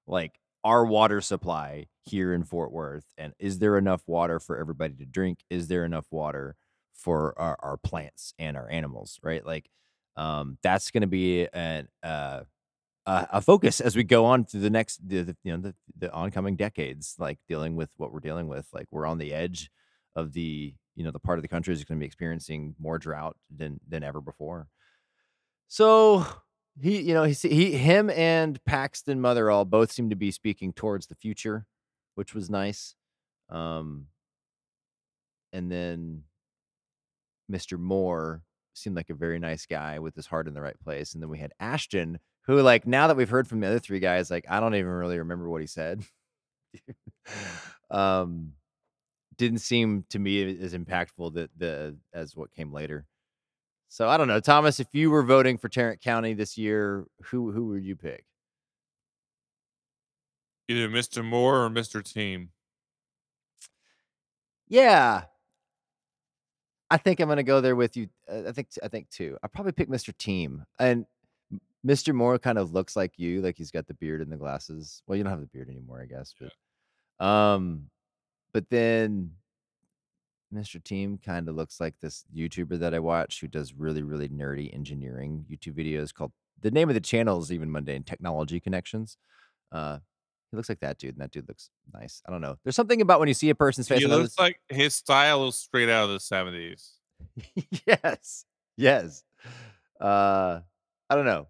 [0.07, 4.95] Like our water supply here in Fort Worth and is there enough water for everybody
[4.95, 5.41] to drink?
[5.51, 6.57] Is there enough water
[6.93, 9.45] for our, our plants and our animals, right?
[9.45, 9.69] Like
[10.17, 12.41] um that's going to be an uh
[13.07, 15.75] a, a focus as we go on through the next the, the you know the,
[15.99, 19.71] the oncoming decades like dealing with what we're dealing with like we're on the edge
[20.15, 22.99] of the you know the part of the country is going to be experiencing more
[22.99, 24.69] drought than than ever before
[25.69, 26.25] so
[26.81, 31.07] he you know he he him and Paxton Motheral both seem to be speaking towards
[31.07, 31.67] the future
[32.15, 32.95] which was nice
[33.51, 34.07] um
[35.53, 36.23] and then
[37.51, 37.79] Mr.
[37.79, 38.43] Moore
[38.75, 41.31] seemed like a very nice guy with his heart in the right place and then
[41.31, 44.45] we had Ashton who like now that we've heard from the other three guys like
[44.49, 46.03] I don't even really remember what he said
[47.91, 48.53] um
[49.37, 53.07] didn't seem to me as impactful that the as what came later
[53.93, 54.81] so I don't know, Thomas.
[54.81, 58.25] If you were voting for Tarrant County this year, who who would you pick?
[60.67, 61.23] Either Mr.
[61.23, 62.03] Moore or Mr.
[62.03, 62.53] Team.
[64.67, 65.25] Yeah,
[66.93, 68.09] I think I'm gonna go there with you.
[68.31, 69.39] Uh, I think I think two.
[69.43, 70.15] I probably pick Mr.
[70.19, 71.07] Team and
[71.87, 72.15] Mr.
[72.15, 75.03] Moore kind of looks like you, like he's got the beard and the glasses.
[75.07, 77.89] Well, you don't have the beard anymore, I guess, but um,
[78.53, 79.31] but then
[80.55, 80.85] Mr.
[80.85, 84.75] Team kind of looks like this YouTuber that I watch who does really, really nerdy
[84.75, 89.17] engineering YouTube videos called the name of the channel is even mundane technology connections.
[89.73, 90.01] Uh
[90.53, 92.23] he looks like that dude, and that dude looks nice.
[92.29, 92.59] I don't know.
[92.63, 94.01] There's something about when you see a person's face.
[94.01, 96.91] He looks like his style is straight out of the 70s.
[97.87, 98.45] yes.
[98.77, 99.25] Yes.
[100.01, 100.61] Uh
[101.09, 101.49] I don't know.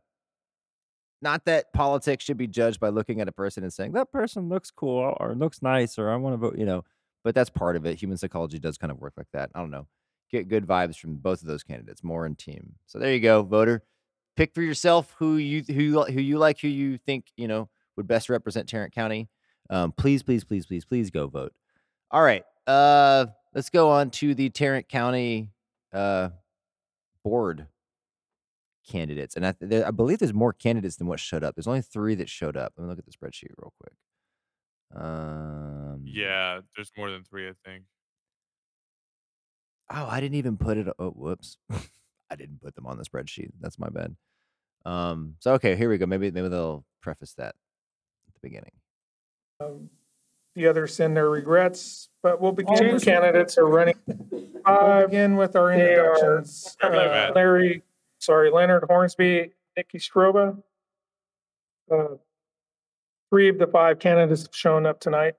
[1.20, 4.48] Not that politics should be judged by looking at a person and saying that person
[4.48, 6.84] looks cool or looks nice or I want to vote, you know,
[7.24, 7.98] but that's part of it.
[8.00, 9.50] Human psychology does kind of work like that.
[9.54, 9.86] I don't know.
[10.30, 12.74] Get good vibes from both of those candidates, Moore and team.
[12.86, 13.82] So there you go, voter.
[14.36, 17.68] Pick for yourself who you who you, who you like, who you think, you know,
[17.96, 19.28] would best represent Tarrant County.
[19.70, 21.52] Um, please, please, please, please, please go vote.
[22.10, 22.44] All right.
[22.66, 25.50] Uh let's go on to the Tarrant County
[25.92, 26.30] uh
[27.24, 27.66] board
[28.88, 31.54] candidates, and I, th- there, I believe there's more candidates than what showed up.
[31.54, 32.72] There's only three that showed up.
[32.76, 33.94] Let me look at the spreadsheet real quick.
[34.94, 37.84] Um, Yeah, there's more than three, I think.
[39.90, 40.86] Oh, I didn't even put it.
[40.98, 41.58] Oh, whoops.
[42.30, 43.50] I didn't put them on the spreadsheet.
[43.60, 44.16] That's my bad.
[44.84, 46.06] Um, so okay, here we go.
[46.06, 47.54] Maybe maybe they'll preface that
[48.42, 48.72] beginning.
[49.60, 49.90] Um,
[50.54, 52.76] The others send their regrets, but we'll begin.
[52.76, 53.94] Two candidates are running.
[54.06, 56.76] We'll begin with our They are- introductions.
[56.82, 57.82] Uh, Larry,
[58.18, 60.62] sorry, Leonard Hornsby, Nikki Stroba.
[61.90, 62.16] Uh,
[63.30, 65.36] Three of the five candidates have shown up tonight.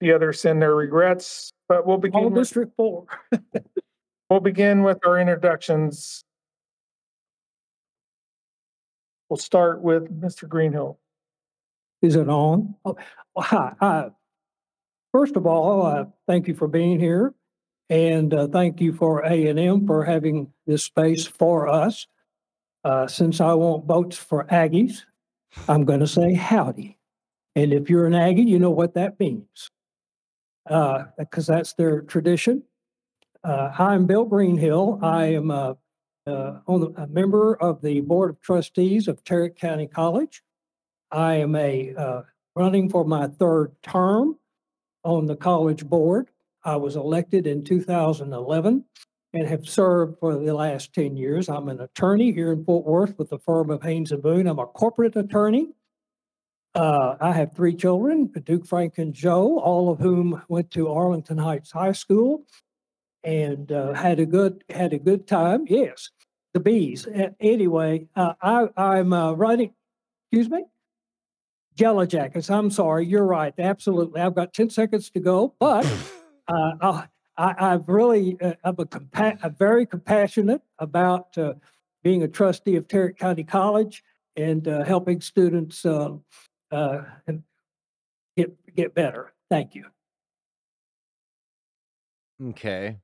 [0.00, 2.20] The others send their regrets, but we'll begin.
[2.24, 3.06] All with- District Four.
[4.30, 6.24] We'll begin with our introductions.
[9.28, 10.48] We'll start with Mr.
[10.48, 10.98] Greenhill.
[12.02, 12.74] Is it on?
[12.84, 12.96] Oh,
[13.38, 14.10] hi, hi.
[15.12, 17.32] First of all, uh, thank you for being here.
[17.88, 22.06] And, uh, thank you for A and M for having this space for us.
[22.84, 25.02] Uh, since I want votes for Aggies,
[25.68, 26.98] I'm gonna say howdy.
[27.54, 29.70] And if you're an Aggie, you know what that means.
[30.68, 32.62] Uh, because that's their tradition.
[33.44, 34.98] Uh, I'm Bill Greenhill.
[35.02, 35.74] I am, uh,
[36.26, 40.42] uh, the, a member of the Board of Trustees of Tarrant County College.
[41.12, 42.22] I am a, uh,
[42.56, 44.38] running for my third term
[45.04, 46.28] on the college board.
[46.64, 48.84] I was elected in 2011
[49.34, 51.48] and have served for the last 10 years.
[51.48, 54.46] I'm an attorney here in Fort Worth with the firm of Haynes and Boone.
[54.46, 55.68] I'm a corporate attorney.
[56.74, 61.38] Uh, I have three children, Duke, Frank, and Joe, all of whom went to Arlington
[61.38, 62.46] Heights High School
[63.24, 65.64] and uh, had a good had a good time.
[65.68, 66.10] Yes,
[66.54, 67.06] the bees.
[67.40, 69.74] Anyway, uh, I I'm uh, writing.
[70.30, 70.64] Excuse me.
[71.76, 72.50] Yellow Jackets.
[72.50, 73.06] I'm sorry.
[73.06, 73.54] You're right.
[73.58, 74.20] Absolutely.
[74.20, 75.84] I've got 10 seconds to go, but
[76.48, 77.08] uh, I'll-
[77.38, 81.54] I, I've really, uh, I'm a, compa- I'm very compassionate about uh,
[82.02, 84.04] being a trustee of Tarrant County College
[84.36, 86.10] and uh, helping students uh,
[86.70, 87.04] uh,
[88.36, 89.32] get get better.
[89.48, 89.86] Thank you.
[92.50, 92.98] Okay.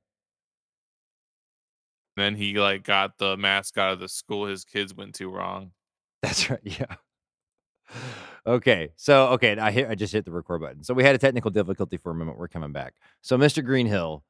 [2.15, 5.71] Then he like got the mascot of the school his kids went to wrong.
[6.21, 6.59] That's right.
[6.63, 6.95] Yeah.
[8.45, 8.89] Okay.
[8.95, 10.83] So, okay, I hit I just hit the record button.
[10.83, 12.37] So we had a technical difficulty for a moment.
[12.37, 12.95] We're coming back.
[13.21, 13.63] So Mr.
[13.63, 14.23] Greenhill,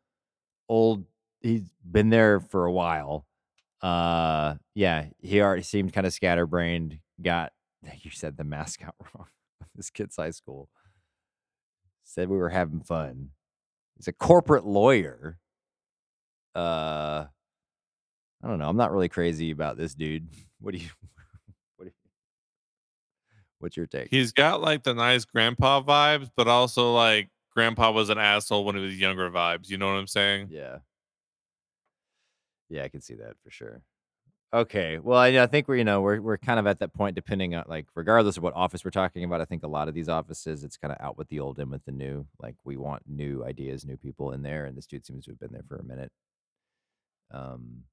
[0.67, 1.06] old
[1.41, 3.26] he's been there for a while.
[3.82, 7.00] Uh yeah, he already seemed kind of scatterbrained.
[7.22, 7.54] Got
[8.02, 9.28] you said the mascot wrong
[9.76, 10.69] this kid's high school.
[12.04, 13.30] Said we were having fun.
[13.95, 15.38] He's a corporate lawyer.
[16.56, 17.26] Uh
[18.41, 18.69] I don't know.
[18.69, 20.28] I'm not really crazy about this dude.
[20.62, 21.18] What do you what do you
[23.60, 24.08] What's your take?
[24.10, 28.76] He's got like the nice grandpa vibes, but also like grandpa was an asshole when
[28.76, 29.69] he was younger vibes.
[29.69, 30.48] You know what I'm saying?
[30.52, 30.80] Yeah.
[32.69, 33.82] Yeah, I can see that for sure.
[34.54, 34.98] Okay.
[35.00, 37.54] Well, I, I think we're, you know, we're we're kind of at that point depending
[37.54, 40.10] on like regardless of what office we're talking about, I think a lot of these
[40.10, 42.26] offices it's kind of out with the old in with the new.
[42.41, 45.39] Like we want new ideas, new people in there and this dude seems to have
[45.39, 46.12] been there for a minute.
[47.32, 47.84] Um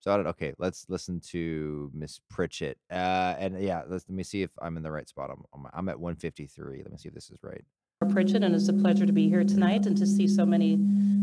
[0.00, 2.78] so I don't okay, let's listen to Miss Pritchett.
[2.90, 5.30] Uh and yeah, let's let me see if I'm in the right spot.
[5.30, 6.82] I'm I'm, I'm at 153.
[6.82, 7.64] Let me see if this is right.
[8.06, 10.78] Pritchett, and it's a pleasure to be here tonight and to see so many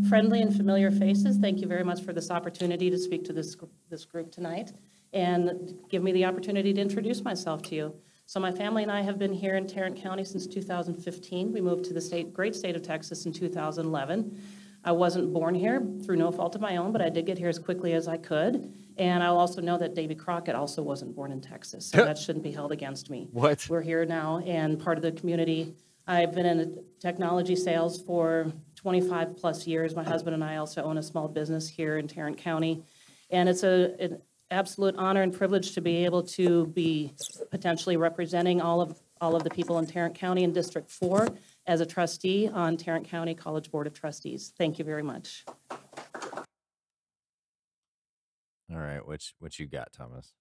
[0.10, 1.38] friendly and familiar faces.
[1.38, 3.56] Thank you very much for this opportunity to speak to this,
[3.90, 4.74] this group tonight
[5.14, 7.96] and give me the opportunity to introduce myself to you.
[8.28, 11.54] So my family and I have been here in Tarrant County since 2015.
[11.54, 14.42] We moved to the state, great state of Texas in 2011.
[14.86, 17.50] I wasn't born here through no fault of my own, but I did get here
[17.50, 18.72] as quickly as I could.
[18.98, 22.44] And I'll also know that Davy Crockett also wasn't born in Texas, so that shouldn't
[22.44, 23.28] be held against me.
[23.32, 23.68] What?
[23.68, 25.74] We're here now and part of the community.
[26.08, 28.54] I've been in technology sales for
[28.86, 29.96] 25-plus years.
[29.96, 32.84] My husband and I also own a small business here in Tarrant County.
[33.32, 34.22] And it's a, an
[34.52, 37.12] absolute honor and privilege to be able to be
[37.50, 41.28] potentially representing all of, all of the people in Tarrant County in District 4
[41.68, 44.54] as a trustee on Tarrant County College Board of Trustees.
[44.58, 45.46] Thank you very much.
[48.72, 50.34] All right, which what you got, Thomas?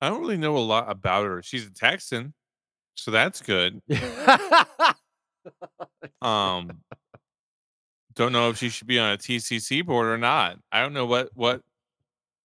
[0.00, 1.42] I don't really know a lot about her.
[1.42, 2.34] She's a Texan,
[2.94, 3.80] so that's good.
[6.20, 6.70] Um,
[8.14, 10.58] don't know if she should be on a TCC board or not.
[10.70, 11.62] I don't know what what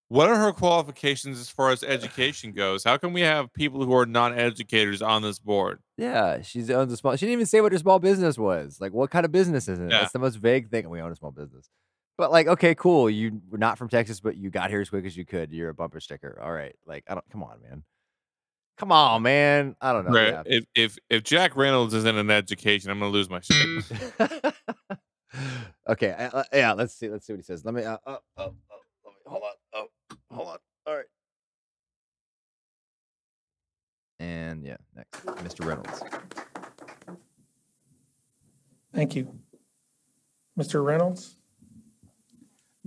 [0.08, 2.82] what are her qualifications as far as education goes.
[2.82, 5.80] How can we have people who are non-educators on this board?
[5.96, 7.14] Yeah, she's owns a small.
[7.16, 8.78] She didn't even say what her small business was.
[8.80, 9.90] Like, what kind of business is it?
[9.90, 10.00] Yeah.
[10.00, 10.88] That's the most vague thing.
[10.88, 11.68] We own a small business,
[12.16, 13.10] but like, okay, cool.
[13.10, 15.52] You were not from Texas, but you got here as quick as you could.
[15.52, 16.40] You're a bumper sticker.
[16.42, 17.28] All right, like, I don't.
[17.30, 17.82] Come on, man.
[18.78, 19.76] Come on, man.
[19.80, 20.12] I don't know.
[20.12, 20.28] Right.
[20.28, 20.42] Yeah.
[20.46, 23.84] If if if Jack Reynolds is in an education, I'm gonna lose my shit.
[25.88, 26.72] okay, uh, uh, yeah.
[26.72, 27.10] Let's see.
[27.10, 27.64] Let's see what he says.
[27.64, 27.82] Let me.
[27.82, 28.52] Uh, oh, oh, oh,
[29.04, 29.50] let me hold on.
[29.74, 29.86] Oh,
[30.30, 30.58] hold on.
[30.86, 31.04] All right.
[34.20, 35.64] And yeah, next, Mr.
[35.64, 36.02] Reynolds.
[38.92, 39.38] Thank you.
[40.58, 40.84] Mr.
[40.84, 41.36] Reynolds?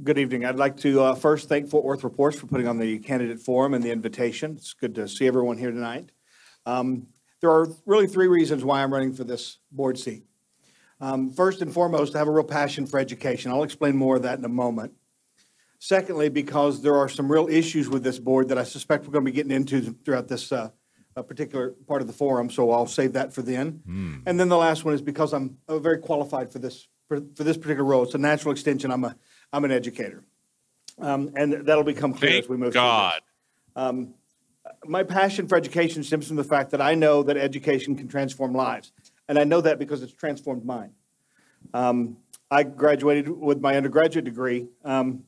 [0.03, 0.45] Good evening.
[0.45, 3.73] I'd like to uh, first thank Fort Worth Reports for putting on the candidate forum
[3.73, 4.53] and the invitation.
[4.57, 6.09] It's good to see everyone here tonight.
[6.65, 7.07] Um,
[7.39, 10.25] There are really three reasons why I'm running for this board seat.
[10.99, 13.51] Um, First and foremost, I have a real passion for education.
[13.51, 14.93] I'll explain more of that in a moment.
[15.83, 19.25] Secondly, because there are some real issues with this board that I suspect we're going
[19.25, 20.69] to be getting into throughout this uh,
[21.15, 23.81] uh, particular part of the forum, so I'll save that for then.
[24.27, 27.43] And then the last one is because I'm uh, very qualified for this, for for
[27.43, 28.03] this particular role.
[28.03, 28.91] It's a natural extension.
[28.91, 29.15] I'm a,
[29.51, 30.23] I'm an educator.
[30.99, 33.23] Um, And that'll become clear as we move Thank through this
[33.75, 34.13] God.
[34.85, 38.53] my passion for education stems from the fact that I know that education can transform
[38.53, 38.91] lives.
[39.27, 40.91] And I know that because it's transformed mine.
[41.73, 42.17] Um,
[42.51, 45.23] I graduated with my undergraduate degree um,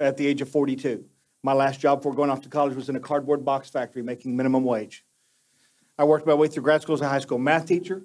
[0.00, 1.04] at the age of 42.
[1.42, 4.36] My last job before going off to college was in a cardboard box factory making
[4.36, 5.04] minimum wage.
[5.98, 8.02] I worked my way through grad school as a high school math teacher.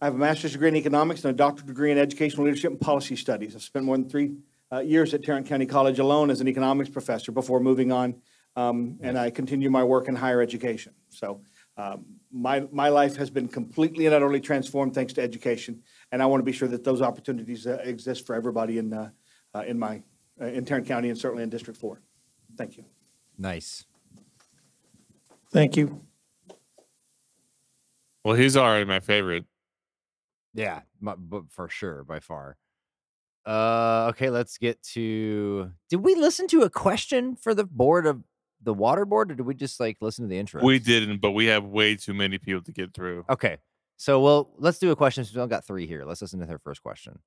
[0.00, 2.80] I have a master's degree in economics and a doctorate degree in educational leadership and
[2.80, 3.54] policy studies.
[3.54, 4.32] I've spent more than three
[4.72, 8.14] uh, years at Tarrant County College alone as an economics professor before moving on
[8.56, 10.92] um, and I continue my work in higher education.
[11.08, 11.40] So
[11.76, 16.26] um, my, my life has been completely and utterly transformed thanks to education, and I
[16.26, 19.10] want to be sure that those opportunities uh, exist for everybody in, uh,
[19.54, 20.02] uh, in my,
[20.40, 22.00] uh, in Tarrant County and certainly in District Four.
[22.56, 22.84] Thank you.
[23.38, 23.84] Nice.
[25.52, 26.00] Thank you.
[28.24, 29.44] Well, he's already my favorite.
[30.54, 32.56] Yeah, mu- but for sure, by far.
[33.46, 35.70] Uh, okay, let's get to.
[35.88, 38.22] Did we listen to a question for the board of
[38.62, 40.62] the water board, or did we just like listen to the intro?
[40.62, 43.24] We didn't, but we have way too many people to get through.
[43.30, 43.56] Okay,
[43.96, 45.24] so well, let's do a question.
[45.24, 46.04] since We only got three here.
[46.04, 47.18] Let's listen to their first question.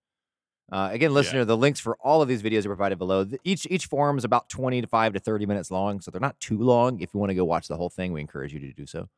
[0.71, 3.27] Uh, again, listener, the links for all of these videos are provided below.
[3.43, 6.39] Each each forum is about twenty to five to thirty minutes long, so they're not
[6.39, 6.99] too long.
[6.99, 9.09] If you want to go watch the whole thing, we encourage you to do so.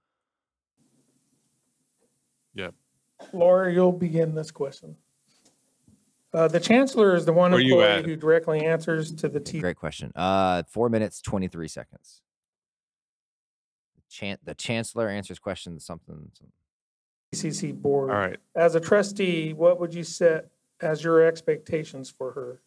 [2.55, 2.73] Yep.
[3.31, 4.95] Laura, you'll begin this question.
[6.33, 8.05] Uh, the chancellor is the one Where employee at?
[8.05, 9.59] who directly answers to the T.
[9.59, 10.11] Great question.
[10.15, 12.21] Uh, four minutes twenty three seconds.
[14.09, 15.85] Chan- the chancellor answers questions.
[15.85, 16.31] Something.
[16.33, 16.51] something.
[17.33, 18.09] TCC board.
[18.09, 18.39] All right.
[18.55, 20.49] As a trustee, what would you set
[20.81, 22.61] as your expectations for her?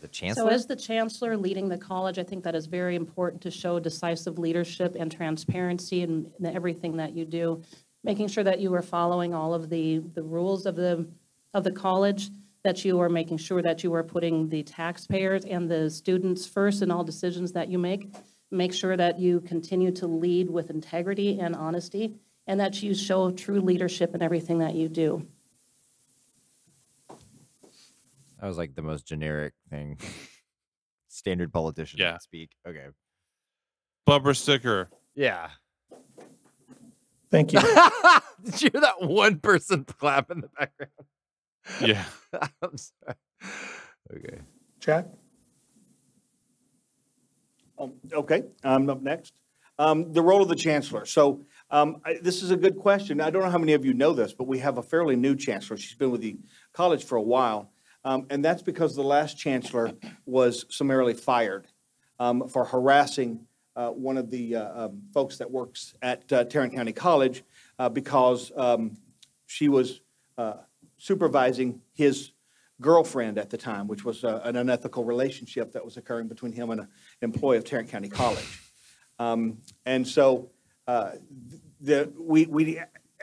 [0.00, 3.50] The So as the chancellor leading the college, I think that is very important to
[3.50, 7.62] show decisive leadership and transparency in, in everything that you do.
[8.02, 11.06] Making sure that you are following all of the, the rules of the,
[11.52, 12.30] of the college,
[12.62, 16.80] that you are making sure that you are putting the taxpayers and the students first
[16.80, 18.14] in all decisions that you make.
[18.50, 22.14] Make sure that you continue to lead with integrity and honesty,
[22.46, 25.26] and that you show true leadership in everything that you do.
[28.42, 29.98] That was like the most generic thing.
[31.08, 32.18] Standard politician Yeah.
[32.18, 32.50] speak.
[32.66, 32.86] Okay.
[34.04, 34.90] Bumper sticker.
[35.14, 35.50] Yeah.
[37.30, 37.60] Thank you.
[38.44, 40.90] Did you hear that one person clap in the background?
[41.80, 42.04] Yeah.
[42.62, 43.16] I'm sorry.
[44.16, 44.38] Okay.
[44.80, 45.06] Jack?
[47.78, 49.34] Um, Okay, I'm up next.
[49.78, 51.06] Um, The role of the chancellor.
[51.06, 53.20] So um, I- this is a good question.
[53.20, 55.36] I don't know how many of you know this, but we have a fairly new
[55.36, 55.76] chancellor.
[55.76, 56.36] She's been with the
[56.72, 57.71] college for a while.
[58.04, 59.92] Um, And that's because the last chancellor
[60.26, 61.68] was summarily fired
[62.18, 66.74] um, for harassing uh, one of the uh, um, folks that works at uh, Tarrant
[66.74, 67.44] County College
[67.78, 68.96] uh, because um,
[69.46, 70.00] she was
[70.36, 70.54] uh,
[70.98, 72.32] supervising his
[72.80, 76.70] girlfriend at the time, which was uh, an unethical relationship that was occurring between him
[76.70, 76.88] and an
[77.22, 78.60] employee of Tarrant County College.
[79.18, 80.50] Um, And so
[80.86, 81.12] uh,
[81.80, 82.80] the, we, we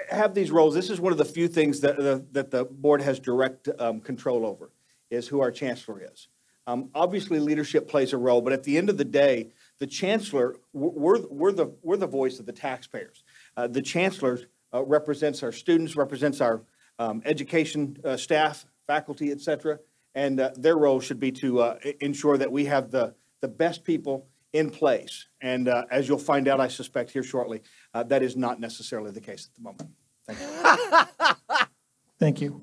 [0.10, 0.74] have these roles.
[0.74, 4.02] This is one of the few things that, the- that the board has direct um,
[4.02, 4.72] control over,
[5.10, 6.28] is who our chancellor is.
[6.68, 9.50] Um, Obviously, leadership plays a role, but at the end of the day,
[9.80, 13.24] the chancellor, we're, we're the, we're the voice of the taxpayers.
[13.58, 14.40] Uh, The chancellor
[14.74, 16.62] uh, represents our students, represents our
[17.00, 19.80] um, education uh, staff, faculty, et cetera,
[20.16, 23.84] and uh, their role should be to uh, ensure that we have the, the best
[23.84, 25.28] people in place.
[25.42, 27.62] And uh, as you'll find out, I suspect here shortly,
[27.94, 29.90] uh, that is not necessarily the case at the moment.
[30.34, 31.58] Thank you.
[32.20, 32.62] Thank you.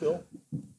[0.00, 0.22] Bill?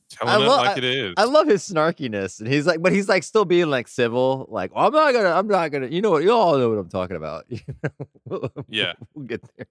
[0.10, 1.14] Telling it lo- like it is.
[1.18, 4.47] I love his snarkiness, and he's like, but he's like still being like civil.
[4.49, 5.88] Like, well, I'm not gonna, I'm not gonna.
[5.88, 6.24] You know what?
[6.24, 7.45] You all know what I'm talking about.
[7.49, 7.89] You know?
[8.26, 8.93] We'll- Yeah.
[9.14, 9.66] we'll get there.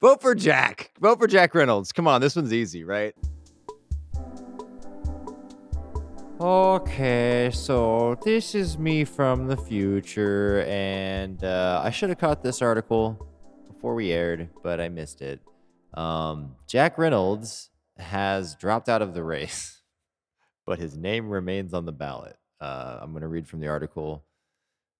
[0.00, 0.92] Vote for Jack.
[1.00, 1.92] Vote for Jack Reynolds.
[1.92, 3.14] Come on, this one's easy, right?
[6.40, 12.60] Okay, so this is me from the future, and uh, I should have caught this
[12.60, 13.24] article
[13.84, 15.40] before we aired, but I missed it.
[15.92, 17.68] Um, Jack Reynolds
[17.98, 19.82] has dropped out of the race,
[20.66, 22.38] but his name remains on the ballot.
[22.62, 24.24] Uh, I'm going to read from the article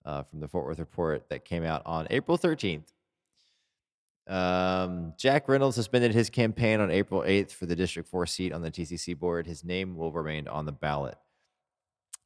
[0.04, 2.92] uh, from the Fort Worth Report that came out on April 13th.
[4.26, 8.60] Um, Jack Reynolds suspended his campaign on April 8th for the District 4 seat on
[8.60, 9.46] the TCC board.
[9.46, 11.16] His name will remain on the ballot.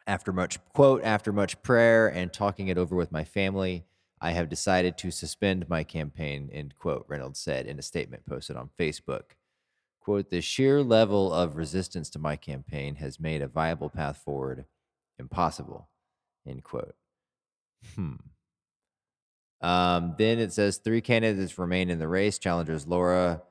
[0.09, 3.85] After much quote, after much prayer and talking it over with my family,
[4.21, 8.57] I have decided to suspend my campaign, end quote, Reynolds said in a statement posted
[8.57, 9.33] on Facebook.
[10.01, 14.65] Quote, the sheer level of resistance to my campaign has made a viable path forward
[15.19, 15.89] impossible,
[16.47, 16.95] end quote.
[17.95, 18.15] Hmm.
[19.61, 22.39] Um, then it says three candidates remain in the race.
[22.39, 23.43] Challengers Laura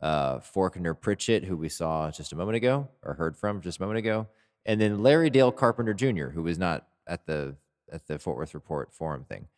[0.00, 3.82] uh, Forkner Pritchett, who we saw just a moment ago or heard from just a
[3.82, 4.26] moment ago,
[4.64, 7.56] and then Larry Dale Carpenter Jr., who was not at the
[7.92, 9.48] at the Fort Worth Report forum thing.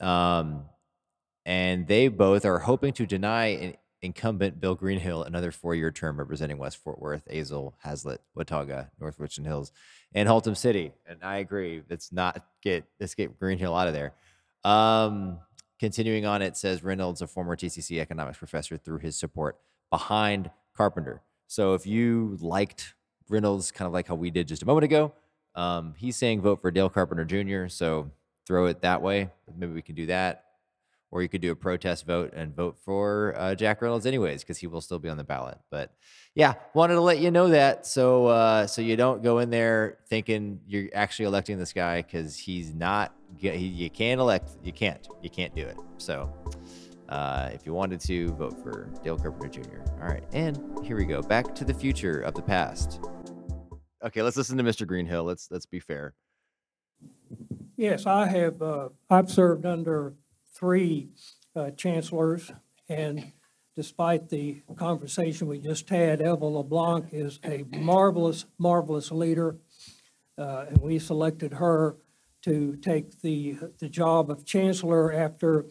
[0.00, 0.64] Um,
[1.46, 6.58] and they both are hoping to deny in- incumbent Bill Greenhill another four-year term representing
[6.58, 9.72] West Fort Worth, Azle, Haslet, Watauga, North Richland Hills,
[10.14, 10.92] and Haltom City.
[11.06, 14.12] And I agree, let's not get let's get Greenhill out of there.
[14.64, 15.38] Um,
[15.80, 19.56] continuing on, it says Reynolds, a former TCC economics professor, threw his support
[19.90, 21.22] behind Carpenter.
[21.46, 22.94] So if you liked
[23.28, 25.12] Reynolds, kind of like how we did just a moment ago,
[25.54, 27.68] um, he's saying vote for Dale Carpenter Jr.
[27.68, 28.10] So
[28.46, 29.30] throw it that way.
[29.56, 30.44] Maybe we can do that.
[31.10, 34.58] Or you could do a protest vote and vote for uh, Jack Reynolds anyways, because
[34.58, 35.58] he will still be on the ballot.
[35.70, 35.92] But
[36.34, 39.98] yeah, wanted to let you know that so uh, so you don't go in there
[40.08, 43.14] thinking you're actually electing this guy because he's not.
[43.38, 44.50] He, you can't elect.
[44.64, 45.06] You can't.
[45.22, 45.76] You can't do it.
[45.98, 46.32] So
[47.08, 49.80] uh, if you wanted to vote for Dale Carpenter Jr.
[50.02, 51.22] All right, and here we go.
[51.22, 53.00] Back to the future of the past.
[54.04, 54.84] Okay, let's listen to Mr.
[54.84, 55.22] Greenhill.
[55.22, 56.14] Let's let's be fair.
[57.76, 60.14] Yes, I have, uh, I've served under
[60.54, 61.08] three
[61.56, 62.52] uh, chancellors,
[62.88, 63.32] and
[63.74, 69.56] despite the conversation we just had, Elva LeBlanc is a marvelous, marvelous leader.
[70.38, 71.96] Uh, And we selected her
[72.42, 75.66] to take the, the job of chancellor after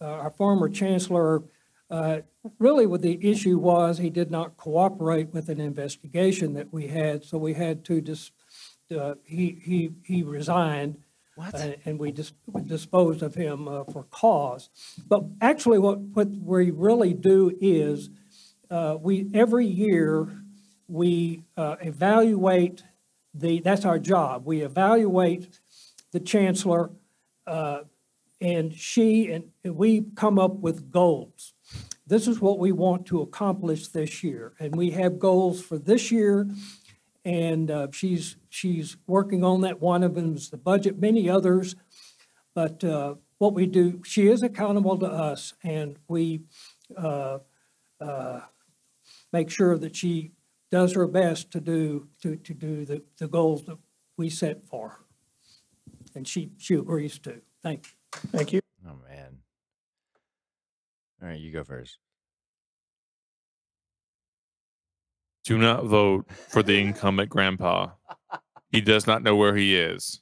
[0.00, 1.42] uh, our former chancellor,
[1.90, 2.20] uh,
[2.58, 7.24] really what the issue was, he did not cooperate with an investigation that we had,
[7.24, 8.30] so we had to dis,
[8.98, 10.96] uh, he, he, he resigned.
[11.44, 11.54] What?
[11.60, 14.68] and- And we dis- we disposed of him uh, for cause.
[15.08, 18.10] But actually, what, what we really do is,
[18.70, 20.28] uh, we, every year,
[20.88, 22.84] we uh, evaluate
[23.34, 24.44] the, that's our job.
[24.46, 25.58] We evaluate
[26.12, 26.90] the chancellor,
[27.46, 27.80] uh,
[28.40, 31.54] and she, and we come up with goals.
[32.06, 34.52] This is what we want to accomplish this year.
[34.60, 36.46] And we have goals for this year,
[37.24, 39.80] and uh, she's, she's working on that.
[39.80, 41.76] One of them is the budget, many others.
[42.54, 46.42] But uh, what we do, she is accountable to us, and we
[46.96, 47.38] uh,
[48.00, 48.40] uh,
[49.32, 50.32] make sure that she
[50.70, 53.78] does her best to do, to, to do the, the goals that
[54.16, 54.98] we set for her.
[56.14, 57.40] And she, she agrees to.
[57.62, 58.18] Thank you.
[58.30, 58.60] Thank you.
[58.86, 59.38] Oh man.
[61.22, 61.98] All right, you go first.
[65.44, 67.90] Do not vote for the incumbent grandpa.
[68.70, 70.20] He does not know where he is.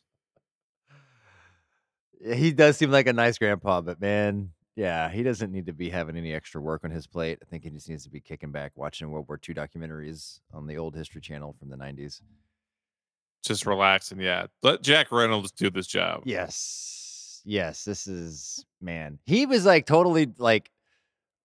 [2.24, 5.90] He does seem like a nice grandpa, but man, yeah, he doesn't need to be
[5.90, 7.38] having any extra work on his plate.
[7.42, 10.66] I think he just needs to be kicking back, watching World War II documentaries on
[10.66, 12.20] the old History Channel from the 90s.
[13.42, 16.22] Just relax and yeah, let Jack Reynolds do this job.
[16.24, 17.42] Yes.
[17.44, 19.18] Yes, this is man.
[19.24, 20.70] He was like totally like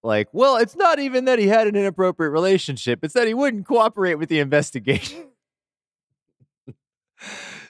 [0.05, 2.99] like, well, it's not even that he had an inappropriate relationship.
[3.03, 5.27] It's that he wouldn't cooperate with the investigation.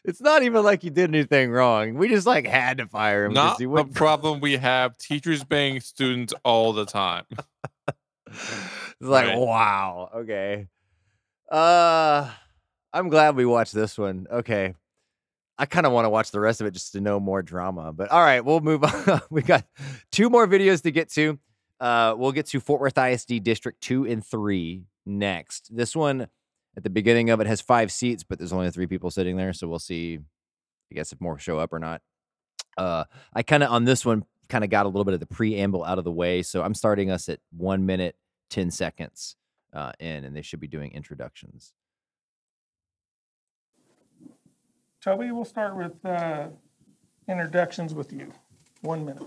[0.04, 1.96] it's not even like he did anything wrong.
[1.96, 4.98] We just like had to fire him Not he the problem we have.
[4.98, 7.26] Teachers bang students all the time.
[8.28, 9.38] It's like, Right.
[9.38, 10.68] wow, okay.
[11.50, 12.30] Uh
[12.94, 14.28] I'm glad we watched this one.
[14.32, 14.74] Okay.
[15.58, 17.94] I kind of want to watch the rest of it just to know more drama.
[17.94, 19.22] But all right, we'll move on.
[19.30, 19.66] we got
[20.12, 21.40] two more videos to get to.
[21.80, 25.76] Uh we'll get to Fort Worth ISD District 2 and 3 next.
[25.76, 26.28] This one
[26.78, 29.54] at the beginning of it has 5 seats, but there's only 3 people sitting there,
[29.54, 30.20] so we'll see
[30.92, 32.02] I guess if more show up or not.
[32.78, 35.26] Uh I kind of on this one kind of got a little bit of the
[35.26, 38.16] preamble out of the way, so I'm starting us at 1 minute
[38.50, 39.36] 10 seconds
[39.74, 41.74] uh, in, and they should be doing introductions.
[45.02, 46.48] Toby, we'll start with uh,
[47.28, 48.32] introductions with you.
[48.82, 49.24] One minute.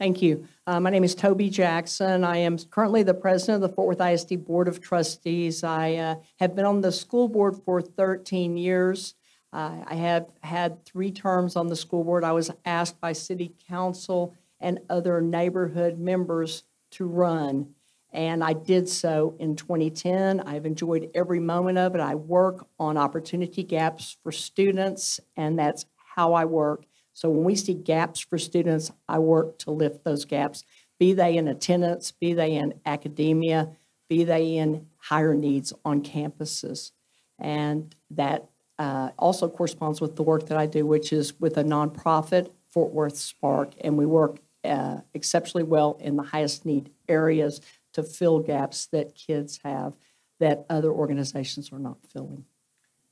[0.00, 0.48] Thank you.
[0.66, 2.24] Uh, My name is Toby Jackson.
[2.24, 5.62] I am currently the president of the Fort Worth ISD Board of Trustees.
[5.62, 9.14] I uh, have been on the school board for 13 years.
[9.52, 12.24] Uh, I have had three terms on the school board.
[12.24, 17.74] I was asked by city council and other neighborhood members to run.
[18.12, 20.40] And I did so in 2010.
[20.40, 22.00] I've enjoyed every moment of it.
[22.00, 25.86] I work on opportunity gaps for students, and that's
[26.16, 26.84] how I work.
[27.14, 30.64] So when we see gaps for students, I work to lift those gaps,
[30.98, 33.70] be they in attendance, be they in academia,
[34.08, 36.90] be they in higher needs on campuses.
[37.38, 38.48] And that
[38.78, 42.92] uh, also corresponds with the work that I do, which is with a nonprofit, Fort
[42.92, 47.60] Worth Spark, and we work uh, exceptionally well in the highest need areas
[47.92, 49.94] to fill gaps that kids have
[50.40, 52.44] that other organizations are not filling.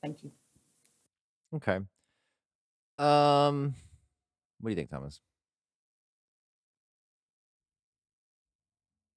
[0.01, 0.31] Thank you.
[1.55, 1.79] Okay.
[2.97, 3.75] Um,
[4.63, 5.19] what do you think, Thomas?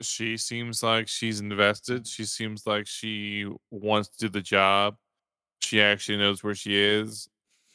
[0.03, 2.07] She seems like she's invested.
[2.07, 4.97] She seems like she wants to do the job.
[5.61, 7.29] She actually knows where she is.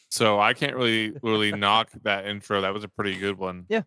[0.09, 2.59] So I can't really really knock that intro.
[2.61, 3.65] That was a pretty good one.
[3.69, 3.84] Yeah,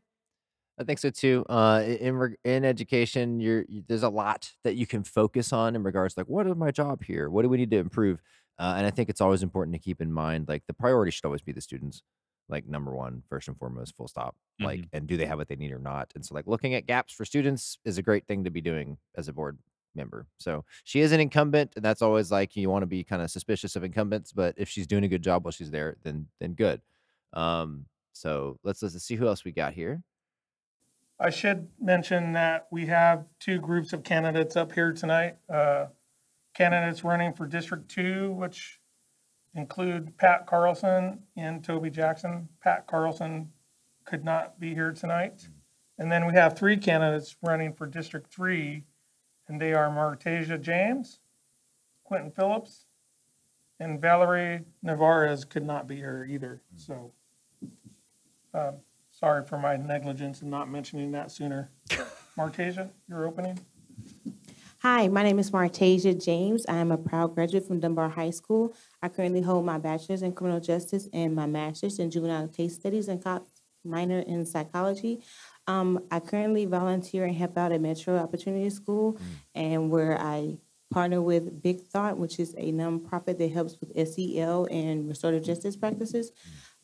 [0.80, 1.44] I think so too.
[1.50, 5.82] Uh, in in education, you're you, there's a lot that you can focus on in
[5.82, 7.28] regards like what is my job here?
[7.28, 8.22] What do we need to improve?
[8.58, 11.26] Uh, and I think it's always important to keep in mind like the priority should
[11.26, 12.02] always be the students,
[12.48, 14.36] like number one, first and foremost, full stop.
[14.60, 16.12] Like, and do they have what they need or not?
[16.14, 18.98] And so like looking at gaps for students is a great thing to be doing
[19.16, 19.58] as a board
[19.94, 20.26] member.
[20.38, 23.30] So she is an incumbent, and that's always like you want to be kind of
[23.30, 24.32] suspicious of incumbents.
[24.32, 26.82] But if she's doing a good job while she's there, then then good.
[27.32, 30.02] Um, so let's let's see who else we got here.
[31.18, 35.36] I should mention that we have two groups of candidates up here tonight.
[35.48, 35.86] Uh,
[36.54, 38.78] Candidates running for District Two, which
[39.54, 42.48] include Pat Carlson and Toby Jackson.
[42.62, 43.50] Pat Carlson
[44.04, 45.48] could not be here tonight.
[45.98, 48.84] And then we have three candidates running for District Three,
[49.48, 51.20] and they are Martasia James,
[52.02, 52.86] Quentin Phillips,
[53.78, 57.12] and Valerie Navarez could not be here either, so.
[58.52, 58.74] um,
[59.14, 61.70] Sorry for my negligence in not mentioning that sooner.
[62.36, 63.60] Martasia, your opening?
[64.84, 66.66] Hi, my name is Martasia James.
[66.68, 68.74] I am a proud graduate from Dunbar High School.
[69.00, 73.08] I currently hold my bachelor's in criminal justice and my master's in juvenile case studies
[73.08, 73.46] and co-
[73.82, 75.22] minor in psychology.
[75.66, 79.18] Um, I currently volunteer and help out at Metro Opportunity School,
[79.54, 80.58] and where I
[80.90, 85.76] partner with Big Thought, which is a nonprofit that helps with SEL and restorative justice
[85.76, 86.30] practices.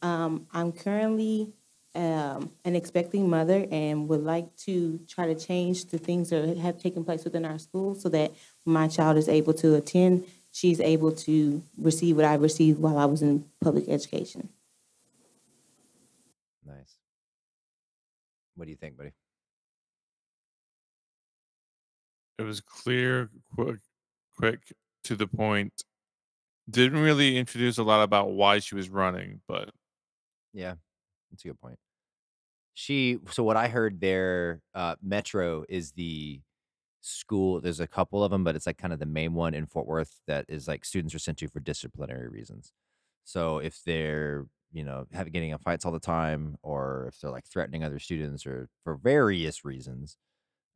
[0.01, 1.53] Um, I'm currently
[1.95, 6.79] um, an expecting mother and would like to try to change the things that have
[6.79, 8.33] taken place within our school so that
[8.65, 13.07] my child is able to attend, she's able to receive what I received while I
[13.07, 14.51] was in public education.
[16.65, 16.99] Nice.
[18.55, 19.13] What do you think, buddy?
[22.39, 23.81] It was clear, quick,
[24.37, 24.73] quick
[25.05, 25.85] to the point.
[26.71, 29.71] Didn't really introduce a lot about why she was running, but
[30.53, 30.77] Yeah,
[31.31, 31.79] that's a good point.
[32.75, 36.41] She so what I heard there, uh, Metro is the
[37.01, 37.61] school.
[37.61, 39.87] There's a couple of them, but it's like kind of the main one in Fort
[39.87, 42.73] Worth that is like students are sent to for disciplinary reasons.
[43.25, 47.31] So if they're you know having getting in fights all the time, or if they're
[47.31, 50.17] like threatening other students, or for various reasons,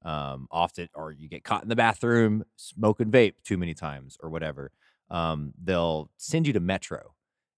[0.05, 4.31] um, often or you get caught in the bathroom smoking vape too many times or
[4.31, 4.73] whatever,
[5.11, 7.15] um, they'll send you to Metro,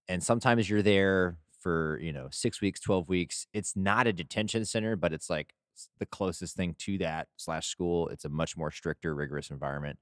[0.07, 3.47] and sometimes you're there for you know six weeks, twelve weeks.
[3.53, 5.53] It's not a detention center, but it's like
[5.99, 8.07] the closest thing to that slash school.
[8.09, 9.99] It's a much more stricter, rigorous environment.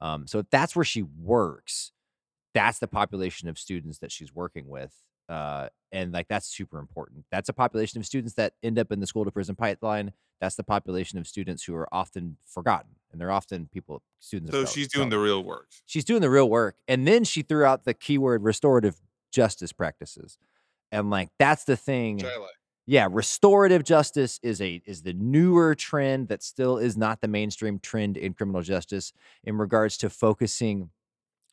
[0.00, 1.92] Um, so if that's where she works,
[2.54, 4.92] that's the population of students that she's working with.
[5.28, 7.24] Uh, and like that's super important.
[7.30, 10.12] That's a population of students that end up in the school to prison pipeline.
[10.40, 14.52] That's the population of students who are often forgotten, and they're often people students.
[14.52, 15.68] so she's doing the real work.
[15.84, 18.96] she's doing the real work, and then she threw out the keyword restorative
[19.30, 20.38] justice practices,
[20.92, 22.18] and like that's the thing.
[22.18, 22.32] Like.
[22.86, 27.78] Yeah, restorative justice is a is the newer trend that still is not the mainstream
[27.78, 29.12] trend in criminal justice
[29.44, 30.90] in regards to focusing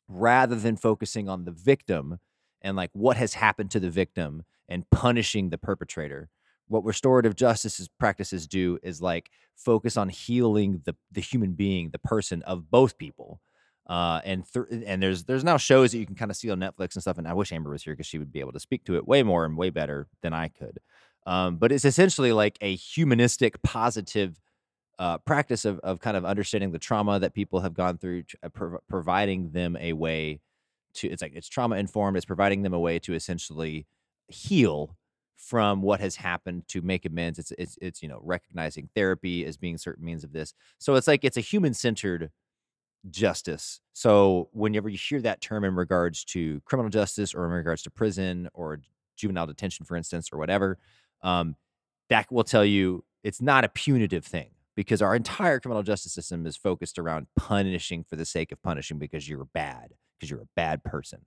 [0.08, 2.18] rather than focusing on the victim
[2.62, 6.28] and like what has happened to the victim and punishing the perpetrator.
[6.66, 11.98] What restorative justice practices do is like focus on healing the the human being, the
[11.98, 13.40] person of both people.
[13.88, 16.60] Uh, and th- and there's there's now shows that you can kind of see on
[16.60, 17.16] Netflix and stuff.
[17.16, 19.08] And I wish Amber was here because she would be able to speak to it
[19.08, 20.78] way more and way better than I could.
[21.26, 24.40] Um, but it's essentially like a humanistic, positive
[24.98, 28.48] uh, practice of, of kind of understanding the trauma that people have gone through, uh,
[28.48, 30.40] prov- providing them a way
[30.94, 33.86] to, it's like it's trauma informed, it's providing them a way to essentially
[34.28, 34.96] heal
[35.36, 37.38] from what has happened to make amends.
[37.38, 40.52] It's, it's, it's, you know, recognizing therapy as being certain means of this.
[40.78, 42.30] So it's like, it's a human centered
[43.10, 43.80] justice.
[43.92, 47.90] So whenever you hear that term in regards to criminal justice or in regards to
[47.90, 48.80] prison or
[49.16, 50.78] juvenile detention, for instance, or whatever,
[51.22, 51.56] um,
[52.08, 56.46] that will tell you it's not a punitive thing because our entire criminal justice system
[56.46, 60.48] is focused around punishing for the sake of punishing because you're bad, because you're a
[60.54, 61.20] bad person.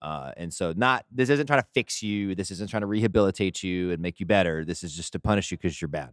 [0.00, 2.34] Uh, and so, not this isn't trying to fix you.
[2.34, 4.64] This isn't trying to rehabilitate you and make you better.
[4.64, 6.10] This is just to punish you because you're bad.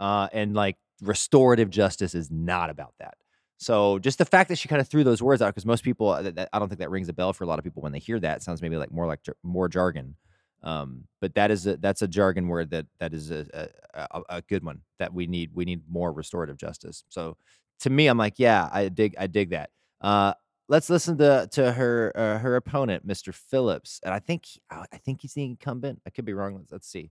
[0.00, 3.14] Uh, and like restorative justice is not about that.
[3.60, 6.08] So just the fact that she kind of threw those words out, because most people,
[6.08, 7.82] uh, that, that- I don't think that rings a bell for a lot of people
[7.82, 8.38] when they hear that.
[8.38, 10.16] It sounds maybe like more like jar- more jargon.
[10.62, 13.46] Um, but that is a, that's a jargon word that that is a,
[13.94, 15.50] a, a, a good one that we need.
[15.54, 17.04] We need more restorative justice.
[17.10, 17.36] So
[17.80, 19.70] to me, I'm like, yeah, I dig, I dig that.
[20.00, 20.32] Uh,
[20.68, 23.32] let's listen to to her uh, her opponent, Mr.
[23.34, 26.00] Phillips, and I think he- I I think he's the incumbent.
[26.06, 26.56] I could be wrong.
[26.56, 27.10] Let's, let's see.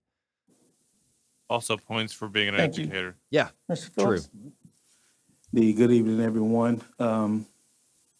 [1.49, 2.83] Also points for being an Thank you.
[2.83, 3.15] educator.
[3.31, 3.95] Yeah, Mr.
[3.95, 4.19] true.
[5.51, 6.79] The good evening, everyone.
[6.99, 7.47] Um,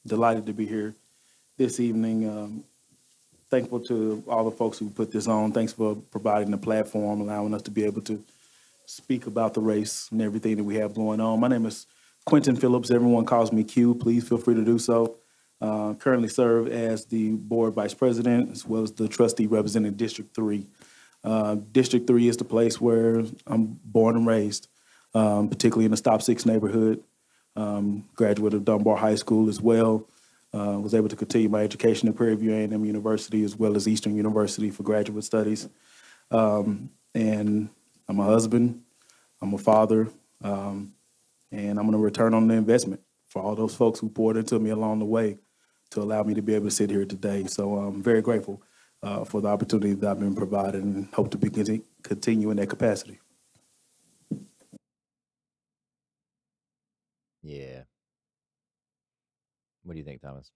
[0.08, 0.96] delighted to be here
[1.60, 2.28] this evening.
[2.28, 2.64] Um,
[3.52, 5.52] thankful to all the folks who put this on.
[5.52, 8.24] Thanks for providing the platform, allowing us to be able to
[8.88, 11.40] speak about the race and everything that we have going on.
[11.40, 11.86] My name is
[12.26, 12.90] Quentin Phillips.
[12.90, 13.94] Everyone calls me Q.
[13.94, 15.18] Please feel free to do so.
[15.62, 20.34] Uh, currently serve as the board vice president as well as the trustee representing District
[20.34, 20.66] Three.
[21.24, 24.68] Uh, District Three is the place where I'm born and raised,
[25.14, 27.04] um, particularly in the Stop Six neighborhood
[27.56, 30.08] um, graduate of Dunbar High School as well.
[30.52, 33.88] Uh, was able to continue my education at Prairie View A&M University as well as
[33.88, 35.70] Eastern University for graduate studies.
[36.32, 37.70] Um, and
[38.08, 38.82] I'm a husband,
[39.42, 40.08] I'm a father,
[40.44, 40.94] um,
[41.52, 44.58] and I'm going to return on the investment for all those folks who poured into
[44.58, 45.38] me along the way
[45.92, 47.46] to allow me to be able to sit here today.
[47.46, 48.62] So I'm very grateful
[49.02, 52.58] uh, for the opportunity that I've been provided and hope to be conti- continue in
[52.58, 53.20] that capacity.
[57.42, 57.84] Yeah.
[59.84, 60.52] What do you think, Thomas?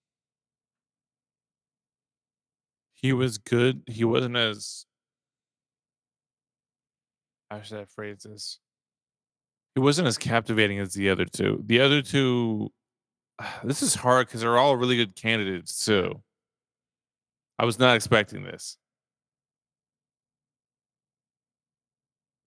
[2.93, 3.83] He was good.
[3.87, 4.85] He wasn't as
[7.49, 8.59] how should I phrase this?
[9.75, 11.61] He wasn't as captivating as the other two.
[11.65, 12.71] The other two,
[13.63, 16.21] this is hard because they're all really good candidates too.
[17.59, 18.77] I was not expecting this.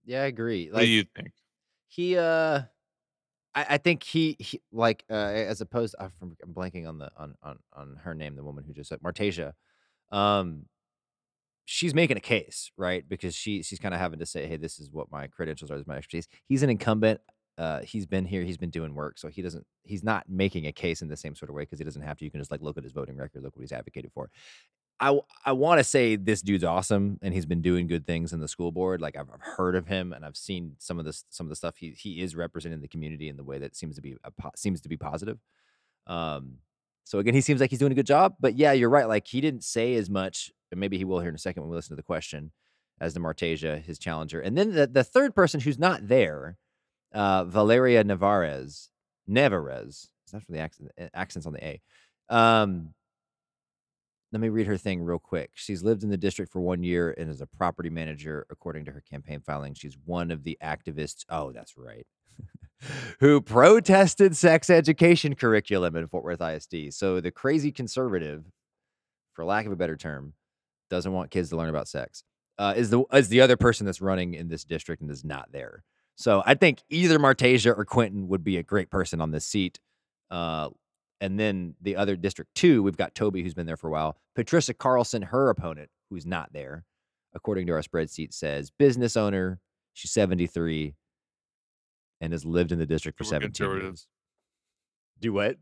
[0.05, 0.68] Yeah, I agree.
[0.70, 1.30] What do you think?
[1.89, 2.62] he uh
[3.57, 6.12] I, I think he, he like uh as opposed I'm,
[6.52, 9.52] blanking on the on, on on her name the woman who just said Martasia
[10.12, 10.66] um
[11.64, 13.09] she's making a case right?
[13.09, 15.74] Because she she's kind of having to say hey this is what my credentials are
[15.74, 16.28] this is my expertise.
[16.46, 17.20] He's an incumbent
[17.59, 20.72] uh he's been here he's been doing work so he doesn't he's not making a
[20.72, 22.50] case in the same sort of way because he doesn't have to you can just
[22.50, 24.30] like look at his voting record look what he's advocated for
[24.99, 28.40] I I want to say this dude's awesome and he's been doing good things in
[28.40, 29.01] the school board.
[29.01, 31.57] Like I've, I've heard of him and I've seen some of this some of the
[31.57, 34.32] stuff he he is representing the community in the way that seems to be a
[34.57, 35.38] seems to be positive.
[36.07, 36.59] Um,
[37.05, 38.36] so again, he seems like he's doing a good job.
[38.40, 39.07] But yeah, you're right.
[39.07, 41.70] Like he didn't say as much, and maybe he will here in a second when
[41.70, 42.53] we listen to the question,
[43.01, 46.57] as the Martasia, his challenger, and then the the third person who's not there,
[47.12, 48.90] uh, Valeria Navarez,
[49.28, 50.09] Nevarez.
[50.32, 51.80] That's for the accent, accents on the A.
[52.28, 52.94] Um,
[54.33, 55.51] let me read her thing real quick.
[55.55, 58.93] She's lived in the district for one year and is a property manager, according to
[58.93, 59.74] her campaign filing.
[59.74, 61.24] She's one of the activists.
[61.29, 62.07] Oh, that's right.
[63.20, 66.93] who protested sex education curriculum in Fort Worth ISD.
[66.93, 68.45] So the crazy conservative,
[69.33, 70.35] for lack of a better term,
[70.91, 72.22] doesn't want kids to learn about sex.
[72.59, 75.53] Uh, is the is the other person that's running in this district and is not
[75.53, 75.85] there.
[76.14, 79.79] So I think either Martasia or Quentin would be a great person on this seat.
[80.31, 80.70] Uh,
[81.20, 84.16] and then the other district two, we've got Toby, who's been there for a while.
[84.34, 86.84] Patricia Carlson, her opponent, who's not there,
[87.34, 89.60] according to our spreadsheet, says business owner.
[89.94, 90.94] She's 73
[92.20, 93.88] and has lived in the district for Super 17 conservative.
[93.90, 94.06] years.
[95.20, 95.56] Do what?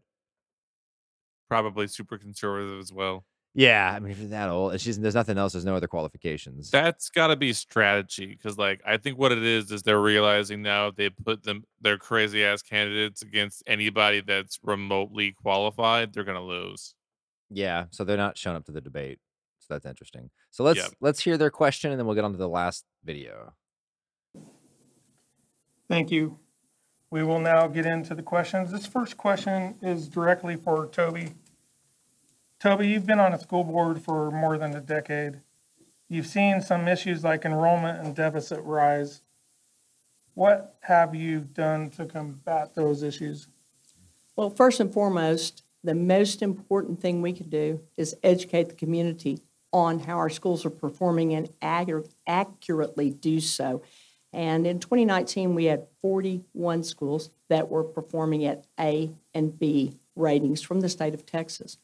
[1.48, 3.24] Probably super conservative as well.
[3.56, 5.52] Yeah, I mean, if you're that old, and she's there's nothing else.
[5.52, 6.70] There's no other qualifications.
[6.72, 10.60] That's got to be strategy because, like, I think what it is is they're realizing
[10.60, 16.42] now they put them their crazy ass candidates against anybody that's remotely qualified, they're gonna
[16.42, 16.94] lose.
[17.48, 19.20] Yeah, so they're not showing up to the debate.
[19.60, 20.30] So that's interesting.
[20.50, 20.90] So let's Yep.
[21.00, 23.54] let's hear their question, and then we'll get on to the last video.
[25.88, 26.38] Thank you.
[27.10, 28.72] We will now get into the questions.
[28.72, 31.34] This first question is directly for Toby.
[32.64, 35.42] Toby, you've been on a school board for more than a decade.
[36.08, 39.20] You've seen some issues like enrollment and deficit rise.
[40.32, 43.48] What have you done to combat those issues?
[44.34, 49.40] Well, first and foremost, the most important thing we can do is educate the community
[49.70, 53.82] on how our schools are performing and accu- accurately do so.
[54.32, 60.62] And in 2019, we had 41 schools that were performing at A and B ratings
[60.62, 61.76] from the state of Texas.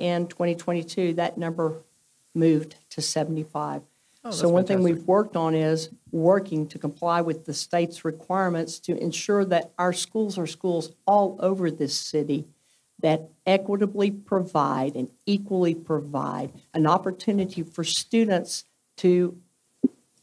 [0.00, 1.82] In 2022, that number
[2.34, 3.82] moved to 75.
[4.24, 8.78] Oh, So one thing we've worked on is working to comply with the state's requirements
[8.80, 12.46] to ensure that our schools are schools all over this city
[13.00, 18.64] that equitably provide and equally provide an opportunity for students
[18.98, 19.38] to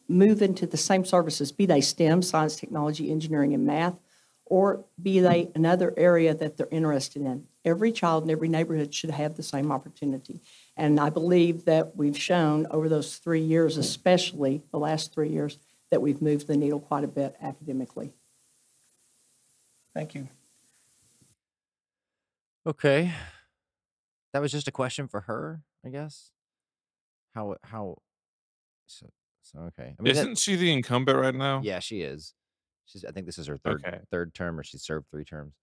[0.07, 3.95] move into the same services, be they STEM, science, technology, engineering, and math,
[4.45, 7.45] or be they another area that they're interested in.
[7.67, 10.39] Every child in every neighborhood should have the same opportunity.
[10.77, 15.59] And I believe that we've shown over those three years, especially the last three years,
[15.91, 18.13] that we've moved the needle quite a bit academically.
[19.93, 20.29] Thank you.
[22.65, 23.11] Okay.
[24.31, 26.31] That was just a question for her, I guess.
[27.35, 27.97] How how
[28.85, 29.09] so,
[29.41, 29.93] so okay.
[29.99, 31.59] I mean that- Isn't she the incumbent right now?
[31.63, 32.33] Yeah, she is.
[32.85, 33.99] She's I think this is her third Okay.
[34.09, 35.53] third term or she served three terms.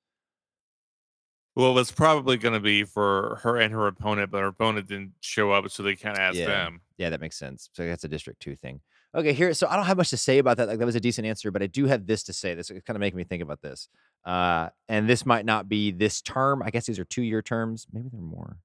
[1.56, 5.12] Well, it's probably going to be for her and her opponent, but her opponent didn't
[5.20, 6.46] show up, so they can't ask yeah.
[6.46, 6.80] them.
[6.98, 7.70] Yeah, that makes sense.
[7.72, 8.80] So that's a district two thing.
[9.14, 9.54] Okay, here.
[9.54, 10.66] So I don't have much to say about that.
[10.66, 12.54] Like that was a decent answer, but I do have this to say.
[12.54, 13.88] This is kind of making me think about this.
[14.24, 16.60] Uh, and this might not be this term.
[16.62, 17.86] I guess these are two year terms.
[17.92, 18.56] Maybe they're more.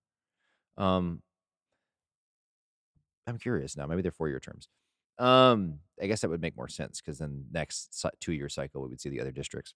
[0.77, 1.21] Um,
[3.27, 3.85] I'm curious now.
[3.85, 4.67] Maybe they're four year terms.
[5.19, 8.89] Um, I guess that would make more sense because then next two year cycle we
[8.89, 9.75] would see the other districts.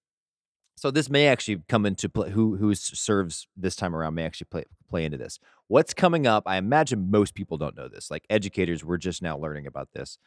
[0.75, 2.31] So this may actually come into play.
[2.31, 5.39] Who who serves this time around may actually play play into this.
[5.67, 6.43] What's coming up?
[6.45, 8.11] I imagine most people don't know this.
[8.11, 10.17] Like educators, we're just now learning about this.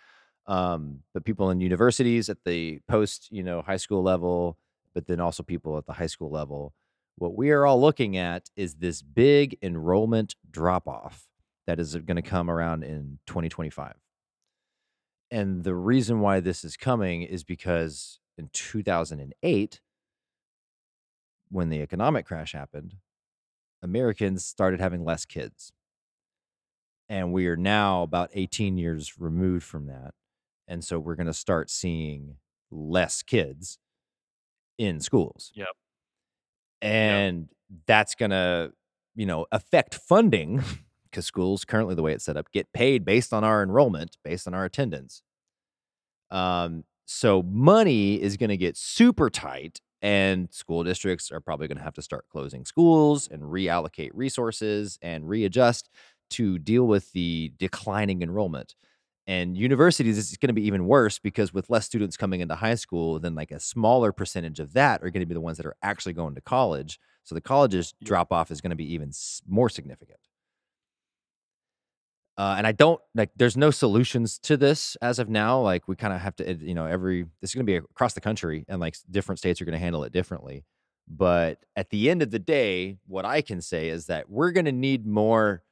[0.47, 4.59] Um, but people in universities at the post, you know, high school level,
[4.95, 6.73] but then also people at the high school level.
[7.17, 11.27] What we are all looking at is this big enrollment drop off
[11.67, 13.95] that is going to come around in 2025.
[15.31, 19.81] And the reason why this is coming is because in 2008,
[21.57, 22.95] when the economic crash happened,
[23.83, 25.73] Americans started having less kids.
[27.09, 30.13] And we are now about 18 years removed from that.
[30.69, 32.37] And so we're going to start seeing
[32.71, 33.79] less kids
[34.77, 35.51] in schools.
[35.55, 35.69] Yep.
[36.83, 37.49] And
[37.87, 38.73] that's going to,
[39.15, 40.63] you know, affect funding
[41.11, 44.47] because schools currently the way it's set up get paid based on our enrollment, based
[44.47, 45.23] on our attendance.
[46.31, 51.79] Um, so money is going to get super tight, and school districts are probably going
[51.79, 55.89] to have to start closing schools and reallocate resources and readjust
[56.31, 58.75] to deal with the declining enrollment.
[59.27, 62.77] And universities, it's going to be even worse because with less students coming into high
[62.77, 65.67] school, then like a smaller percentage of that are going to be the ones that
[65.67, 67.01] are actually going to college.
[67.25, 69.11] So the colleges drop off is going to be even
[69.49, 70.21] more significant.
[72.39, 73.31] Uh, and I don't like.
[73.35, 75.59] There's no solutions to this as of now.
[75.61, 78.13] Like we kind of have to, you know, every this is going to be across
[78.13, 80.65] the country, and like different states are going to handle it differently.
[81.09, 84.65] But at the end of the day, what I can say is that we're going
[84.67, 85.63] to need more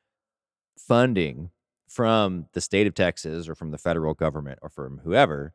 [0.78, 1.50] funding
[1.88, 5.52] from the state of Texas or from the federal government or from whoever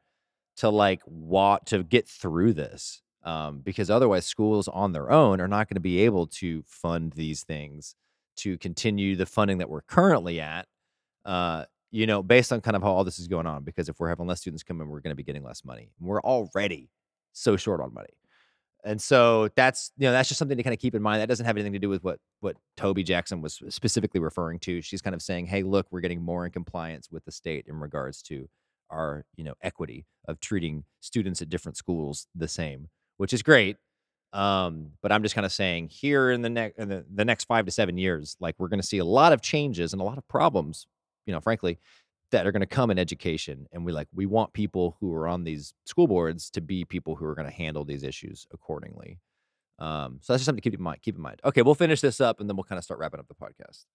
[0.57, 3.01] to like what to get through this.
[3.24, 7.14] Um, because otherwise, schools on their own are not going to be able to fund
[7.14, 7.95] these things
[8.38, 10.68] to continue the funding that we're currently at
[11.26, 13.63] uh, you know, based on kind of how all this is going on.
[13.63, 15.91] Because if we're having less students come in, we're going to be getting less money.
[15.99, 16.89] We're already
[17.34, 18.09] so short on money.
[18.86, 21.22] And so that's you know that's just something to kind of keep in mind.
[21.22, 24.82] That doesn't have anything to do with what what Toby Jackson was specifically referring to.
[24.82, 27.76] She's kind of saying, "Hey, look, we're getting more in compliance with the state in
[27.76, 28.47] regards to
[28.89, 33.76] our you know equity of treating students at different schools the same, which is great."
[34.32, 37.45] Um, but I'm just kind of saying here in the next in the, the next
[37.45, 40.05] five to seven years, like we're going to see a lot of changes and a
[40.05, 40.88] lot of problems
[41.30, 41.77] you know, frankly,
[42.32, 43.67] that are going to come in education.
[43.71, 47.15] And we like, we want people who are on these school boards to be people
[47.15, 49.19] who are going to handle these issues accordingly.
[49.77, 51.03] Um, so that's just something to keep in mind.
[51.03, 51.39] Keep in mind.
[51.45, 53.86] Okay, we'll finish this up and then we'll kind of start wrapping up the podcast.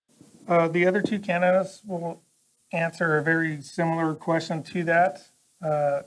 [0.46, 2.22] Uh, the other two candidates will
[2.72, 5.22] answer a very similar question to that.
[5.60, 6.02] Uh,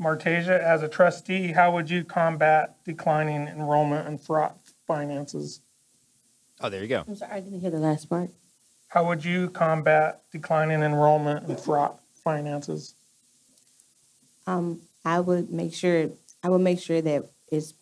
[0.00, 4.54] Martasia, as a trustee, how would you combat declining enrollment and fraud
[4.86, 5.60] finances?
[6.60, 7.02] Oh, there you go.
[7.06, 8.30] I'm sorry, I didn't hear the last part.
[8.90, 12.94] How would you combat declining enrollment and fraud finances?
[14.48, 16.10] Um, I would make sure,
[16.42, 17.72] I would make sure that it's,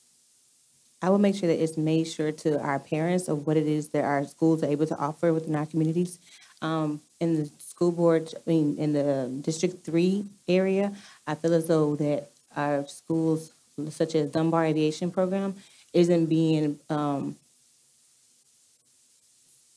[1.00, 3.88] I would make sure that it's made sure to our parents of what it is
[3.90, 6.18] that our schools are able to offer within our communities.
[6.60, 10.92] Um, in the school board, I mean, in the District Three area,
[11.26, 13.54] I feel as though that our schools,
[13.88, 15.54] such as Dunbar Aviation Program,
[15.94, 17.36] isn't being, um,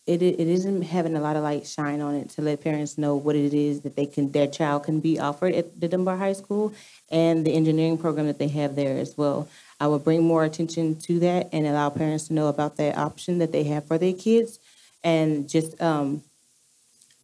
[0.08, 3.16] it, it isn't having a lot of light shine on it to let parents know
[3.16, 6.34] what it is that they can, their child can be offered at the Dunbar High
[6.34, 6.74] School
[7.12, 9.48] and the engineering program that they have there as well.
[9.80, 13.38] I would bring more attention to that and allow parents to know about that option
[13.40, 14.60] that they have for their kids.
[15.04, 16.24] And just, um,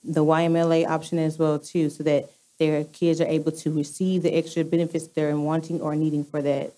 [0.04, 4.36] the YMLA option as well too, so that their kids are able to receive the
[4.36, 6.74] extra benefits they're wanting or needing for that,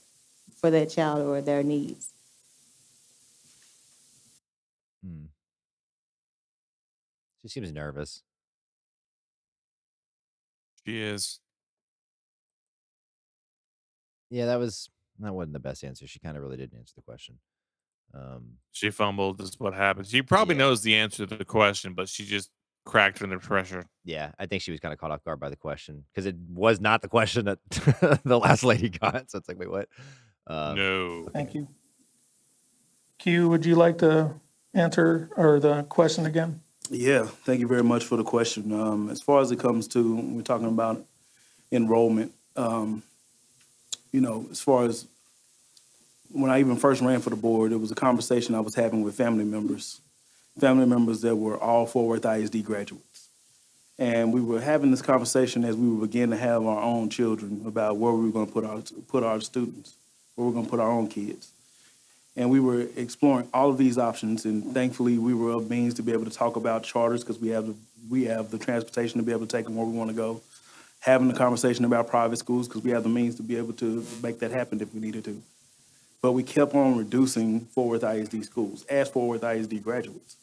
[0.59, 2.09] for that child or their needs.
[7.41, 8.21] She seems nervous.
[10.85, 11.39] She is.
[14.29, 16.07] Yeah, that was that wasn't the best answer.
[16.07, 17.39] She kind of really didn't answer the question.
[18.13, 19.37] Um, She fumbled.
[19.37, 20.07] This Is what happened.
[20.07, 20.59] She probably Yeah.
[20.59, 22.49] knows the answer to the question, but she just
[22.85, 23.85] cracked under pressure.
[24.03, 26.35] yeah, I think she was kind of caught off guard by the question because it
[26.49, 27.59] was not the question that
[28.25, 29.29] the last lady got.
[29.29, 29.89] So it's like, wait, what?
[30.47, 31.27] Um, no.
[31.33, 31.67] Thank you.
[33.19, 34.39] Q, would you like to
[34.73, 36.61] answer or the question again?
[36.91, 38.71] Yeah, thank you very much for the question.
[38.73, 41.05] Um, as far as it comes to, we're talking about
[41.71, 43.03] enrollment, um,
[44.11, 45.05] you know, as far as
[46.31, 49.03] when I even first ran for the board, it was a conversation I was having
[49.03, 50.01] with family members,
[50.59, 53.29] family members that were all Fort Worth ISD graduates.
[53.99, 57.61] And we were having this conversation as we were beginning to have our own children
[57.67, 59.93] about where we were going to put our, put our students,
[60.33, 61.51] where we're going to put our own kids.
[62.39, 66.01] And we were exploring all of these options, and thankfully, we were of means to
[66.01, 67.75] be able to talk about charters because we have the,
[68.09, 70.41] we have the transportation to be able to take them where we want to go.
[71.01, 74.05] Having the conversation about private schools because we have the means to be able to
[74.23, 75.41] make that happen if we needed to.
[76.21, 80.37] But we kept on reducing Fort Worth ISD schools as Fort Worth ISD graduates.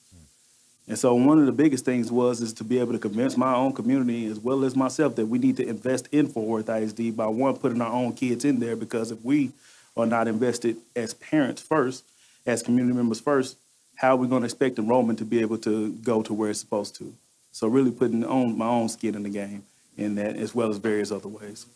[0.86, 3.55] And so one of the biggest things was is to be able to convince my
[3.55, 7.16] own community as well as myself that we need to invest in Fort Worth ISD
[7.16, 9.53] by one putting our own kids in there because if we
[9.97, 12.05] are not invested as parents first,
[12.44, 13.57] as community members first,
[13.97, 16.61] how are we going to expect enrollment to be able to go to where it's
[16.61, 17.14] supposed to?
[17.53, 19.64] So really putting on my own skin in the game
[19.97, 21.66] in that as well as various other ways.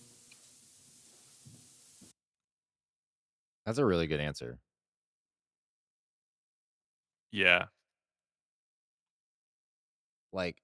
[3.71, 4.59] that's a really good answer.
[7.31, 7.67] Yeah.
[10.33, 10.57] Like,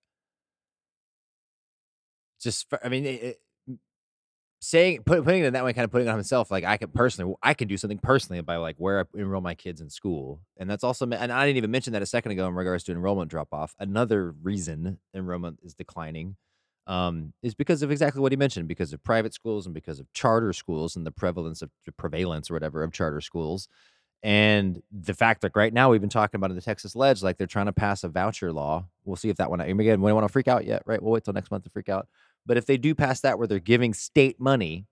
[2.40, 3.45] just for, I mean, it, it, m-
[4.60, 6.50] saying put, putting it in that way, kind of putting it on himself.
[6.50, 9.54] Like, I could personally, I can do something personally by like where I enroll my
[9.54, 12.46] kids in school, and that's also, and I didn't even mention that a second ago
[12.46, 13.74] in regards to enrollment drop off.
[13.78, 16.36] Another reason enrollment is declining
[16.86, 20.12] um, is because of exactly what he mentioned, because of private schools and because of
[20.12, 23.68] charter schools and the prevalence of the prevalence or whatever of charter schools.
[24.22, 27.36] And the fact that right now we've been talking about in the Texas Ledge, like
[27.36, 28.86] they're trying to pass a voucher law.
[29.04, 29.60] We'll see if that one.
[29.60, 31.00] Again, we don't want to freak out yet, right?
[31.02, 32.08] We'll wait till next month to freak out.
[32.46, 34.86] But if they do pass that, where they're giving state money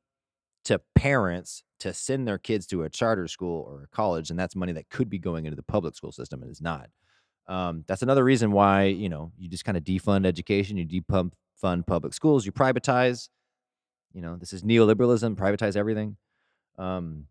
[0.65, 4.57] to parents to send their kids to a charter school or a college, and that's
[4.57, 6.89] money that could be going into the public school system and is not.
[7.47, 11.33] Um, that's another reason why you know you just kind of defund education, you defund
[11.57, 13.29] fund public schools, you privatize.
[14.13, 16.17] You know, this is neoliberalism, privatize everything.
[16.79, 17.27] Um,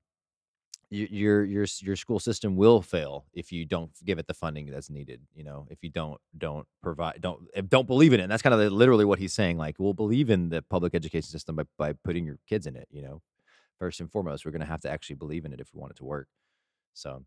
[0.93, 4.89] your your your school system will fail if you don't give it the funding that's
[4.89, 5.21] needed.
[5.35, 8.23] You know, if you don't don't provide don't don't believe in it.
[8.23, 9.57] And that's kind of the- literally what he's saying.
[9.57, 12.87] Like, we'll believe in the public education system by by putting your kids in it.
[12.91, 13.21] You know,
[13.79, 15.91] first and foremost, we're going to have to actually believe in it if we want
[15.91, 16.27] it to work.
[16.93, 17.25] So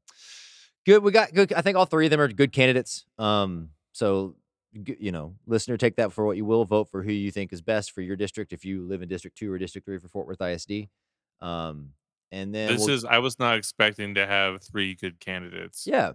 [0.84, 1.02] good.
[1.02, 1.52] We got good.
[1.52, 3.04] I think all three of them are good candidates.
[3.18, 4.36] Um, so
[4.72, 6.64] you know, listener, take that for what you will.
[6.64, 8.52] Vote for who you think is best for your district.
[8.52, 10.88] If you live in District Two or District Three for Fort Worth ISD.
[11.40, 11.90] Um,
[12.32, 13.04] and then This we'll- is.
[13.04, 15.86] I was not expecting to have three good candidates.
[15.86, 16.12] yeah.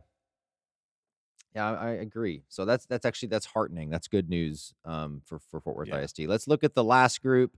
[1.53, 2.43] Yeah, I, I agree.
[2.47, 3.89] So that's that's actually that's heartening.
[3.89, 5.97] That's good news um, for for Fort Worth Yeah.
[5.99, 6.19] ISD.
[6.21, 7.57] Let's look at the last group.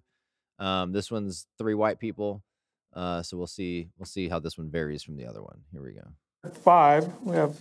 [0.57, 2.41] Um, this one's three white people.
[2.93, 5.59] Uh, so we'll see we'll see how this one varies from the other one.
[5.71, 6.07] Here we go.
[6.63, 7.55] Five, we have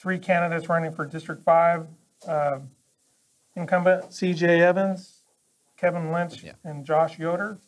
[0.00, 1.86] three candidates running for District Five.
[2.26, 2.70] Um,
[3.56, 5.20] Incumbent CJ Evans,
[5.76, 6.54] Kevin Lynch, Yeah.
[6.64, 7.58] and Josh Yoder.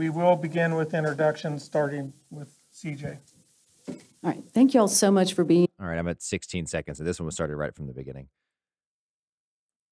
[0.00, 3.18] We will begin with introductions, starting with CJ.
[3.86, 7.00] All right, thank you all so much for being All right, I'm at 16 seconds,
[7.00, 8.28] and this one was started right from the beginning.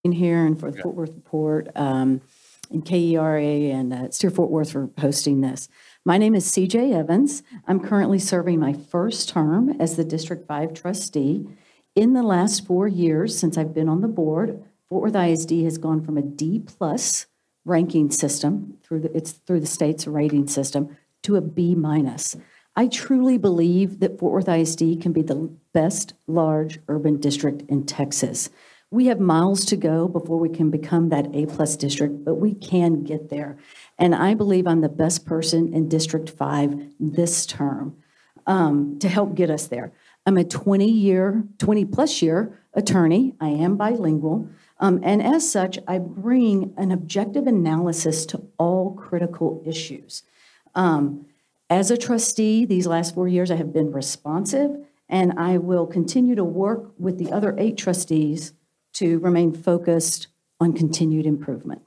[0.05, 2.23] In here and for the Fort Worth Report, um,
[2.71, 5.69] and KERA and uh, Steer Fort Worth for hosting this.
[6.07, 7.43] My name is CJ Evans.
[7.67, 11.47] I'm currently serving my first term as the District 5 trustee.
[11.95, 15.77] In the last four years since I've been on the board, Fort Worth ISD has
[15.77, 17.27] gone from a D-plus
[17.65, 22.37] ranking system through the, it's through the state's rating system to a B minus.
[22.77, 27.85] I truly believe that Fort Worth ISD can be the best large urban district in
[27.85, 28.51] Texas.
[28.91, 33.03] We have miles to go before we can become that A-plus district, but we can
[33.03, 33.59] get there.
[33.99, 37.97] And I believe I'm the best person in District 5 this term
[38.47, 39.93] um, to help get us there.
[40.25, 43.35] I'm a 20-year, 20-plus year attorney.
[43.41, 44.49] I am bilingual.
[44.81, 50.23] Um, and as such, I bring an objective analysis to all critical issues.
[50.75, 51.27] Um,
[51.71, 54.71] as a trustee, these last four years, I have been responsive,
[55.09, 58.53] and I will continue to work with the other eight trustees
[58.95, 60.29] to remain focused
[60.61, 61.83] on continued improvement.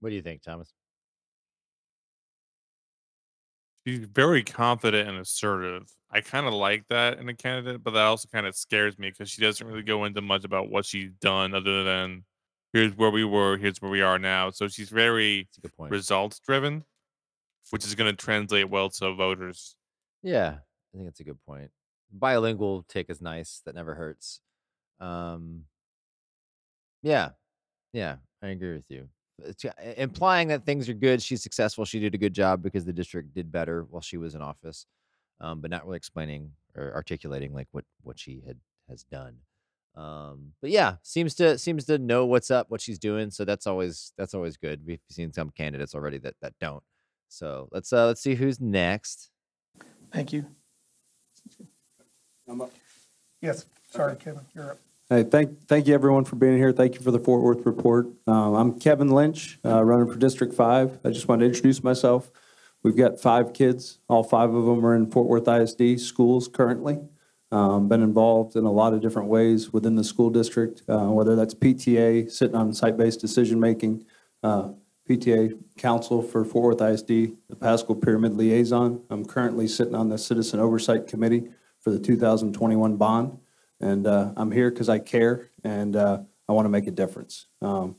[0.00, 0.72] What do you think, Thomas?
[3.86, 5.88] She's very confident and assertive.
[6.10, 9.10] I kind of like that in a candidate, but that also kind of scares me
[9.10, 12.24] because she doesn't really go into much about what she's done other than
[12.72, 14.50] here's where we were, here's where we are now.
[14.50, 16.84] So she's very results driven,
[17.70, 19.74] which is going to translate well to voters.
[20.22, 21.70] Yeah, I think that's a good point.
[22.12, 23.62] Bilingual take is nice.
[23.64, 24.40] That never hurts.
[25.00, 25.64] Um,
[27.02, 27.30] yeah,
[27.92, 29.08] yeah, I agree with you.
[29.44, 32.84] It's, uh, implying that things are good, she's successful, she did a good job because
[32.84, 34.86] the district did better while she was in office,
[35.40, 38.56] um, but not really explaining or articulating like what what she had
[38.88, 39.36] has done.
[39.94, 43.30] Um, but yeah, seems to seems to know what's up, what she's doing.
[43.30, 44.80] So that's always that's always good.
[44.86, 46.82] We've seen some candidates already that that don't.
[47.28, 49.30] So let's uh let's see who's next.
[50.12, 50.46] Thank you.
[53.40, 54.91] Yes, sorry, Kevin, you're up.
[55.12, 56.72] Hey, thank, thank you everyone for being here.
[56.72, 58.06] Thank you for the Fort Worth report.
[58.26, 61.00] Um, I'm Kevin Lynch, uh, running for District Five.
[61.04, 62.32] I just wanted to introduce myself.
[62.82, 63.98] We've got five kids.
[64.08, 66.98] All five of them are in Fort Worth ISD schools currently.
[67.50, 71.36] Um, been involved in a lot of different ways within the school district, uh, whether
[71.36, 74.06] that's PTA, sitting on site-based decision-making,
[74.42, 74.70] uh,
[75.06, 79.02] PTA council for Fort Worth ISD, the Paschal Pyramid Liaison.
[79.10, 81.50] I'm currently sitting on the Citizen Oversight Committee
[81.80, 83.36] for the 2021 bond.
[83.82, 87.48] And uh, I'm here because I care and uh, I want to make a difference.
[87.60, 87.96] Um,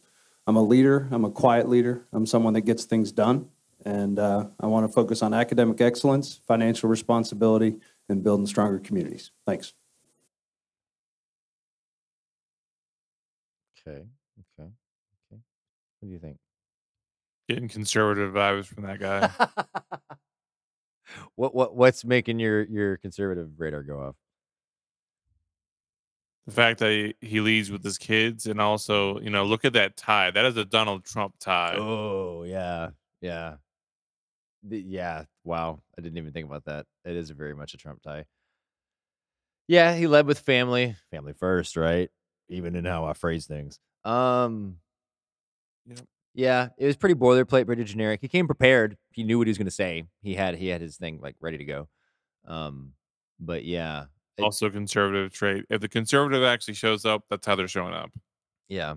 [0.47, 1.07] I'm a leader.
[1.11, 2.07] I'm a quiet leader.
[2.11, 3.49] I'm someone that gets things done.
[3.85, 7.75] And uh, I want to focus on academic excellence, financial responsibility,
[8.07, 9.31] and building stronger communities.
[9.45, 9.73] Thanks.
[13.85, 14.05] Okay.
[14.59, 14.69] Okay.
[15.29, 15.41] Okay.
[15.99, 16.37] What do you think?
[17.49, 19.29] Getting conservative vibes from that guy.
[21.35, 24.15] What what what's making your your conservative radar go off?
[26.45, 29.73] The fact that he, he leads with his kids and also, you know, look at
[29.73, 30.31] that tie.
[30.31, 31.75] That is a Donald Trump tie.
[31.77, 32.89] Oh yeah,
[33.21, 33.55] yeah,
[34.63, 35.23] The- yeah.
[35.45, 36.85] Wow, I didn't even think about that.
[37.05, 38.25] It is very much a Trump tie.
[39.67, 42.09] Yeah, he led with family, family first, right?
[42.49, 43.79] Even in how I phrase things.
[44.03, 44.77] Um,
[45.85, 45.99] Yep.
[46.33, 48.19] yeah, it was pretty boilerplate, pretty generic.
[48.21, 48.97] He came prepared.
[49.11, 50.05] He knew what he was going to say.
[50.21, 51.87] He had he had his thing like ready to go.
[52.45, 52.93] Um,
[53.39, 54.05] but yeah,
[54.41, 55.65] Also, conservative trait.
[55.69, 58.11] If the conservative actually shows up, that's how they're showing up.
[58.67, 58.95] Yeah.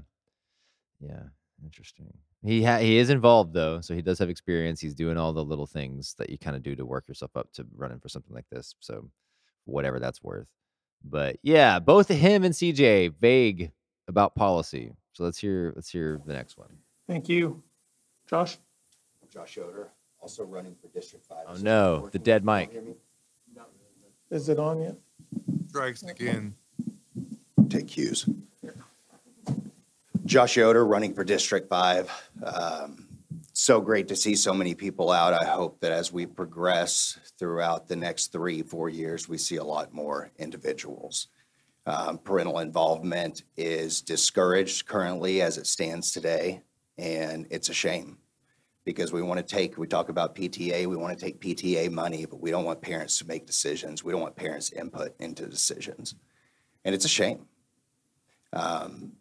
[1.01, 1.25] Yeah.
[1.63, 2.13] Interesting.
[2.43, 4.81] He ha- he is involved though, so he does have experience.
[4.81, 7.53] He's doing all the little things that you kind of do to work yourself up
[7.55, 8.75] to running for something like this.
[8.81, 9.11] So
[9.65, 10.47] whatever that's worth.
[11.05, 13.73] But yeah, both him and CJ vague
[14.09, 14.93] about policy.
[15.13, 16.69] So let's hear let's hear the next one.
[17.09, 17.63] Thank you.
[18.27, 18.59] Josh?
[19.33, 21.45] Josh Yoder, also running for District Five.
[21.49, 22.71] Oh no, the dead mic.
[24.31, 24.97] Is it on yet?
[25.69, 26.55] Strikes again.
[27.69, 28.29] Take cues.
[30.25, 32.11] Josh Yoder, running for District Five.
[32.43, 33.03] Um,
[33.53, 35.33] So great to see so many people out.
[35.33, 39.65] I hope that as we progress throughout the next three, four years, we see a
[39.65, 41.29] lot more individuals.
[41.87, 46.61] Um, Parental involvement is discouraged currently as it stands today,
[46.99, 48.19] and it's a shame.
[48.87, 52.25] Because we want to take, we talk about PTA, we want to take PTA money,
[52.25, 54.03] but we don't want parents to make decisions.
[54.03, 56.15] We don't want parents' input into decisions.
[56.85, 57.47] And it's a shame.
[58.55, 59.13] Um,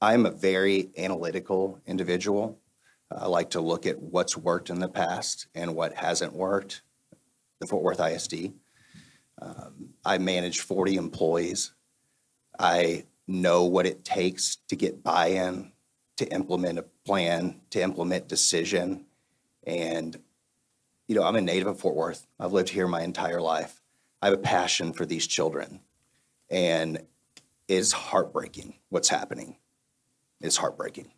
[0.00, 2.60] I'm a very analytical individual.
[3.10, 6.82] I like to look at what's worked in the past and what hasn't worked.
[7.60, 8.52] The Fort Worth ISD.
[9.40, 11.72] Um, I manage 40 employees.
[12.58, 15.72] I know what it takes to get buy-in,
[16.16, 19.06] to implement a plan, to implement decision.
[19.66, 20.18] And,
[21.08, 22.26] you know, I'm a native of Fort Worth.
[22.38, 23.80] I've lived here my entire life.
[24.22, 25.80] I have a passion for these children.
[26.50, 27.02] And
[27.68, 29.56] it's heartbreaking what's happening.
[30.40, 31.10] It's heartbreaking.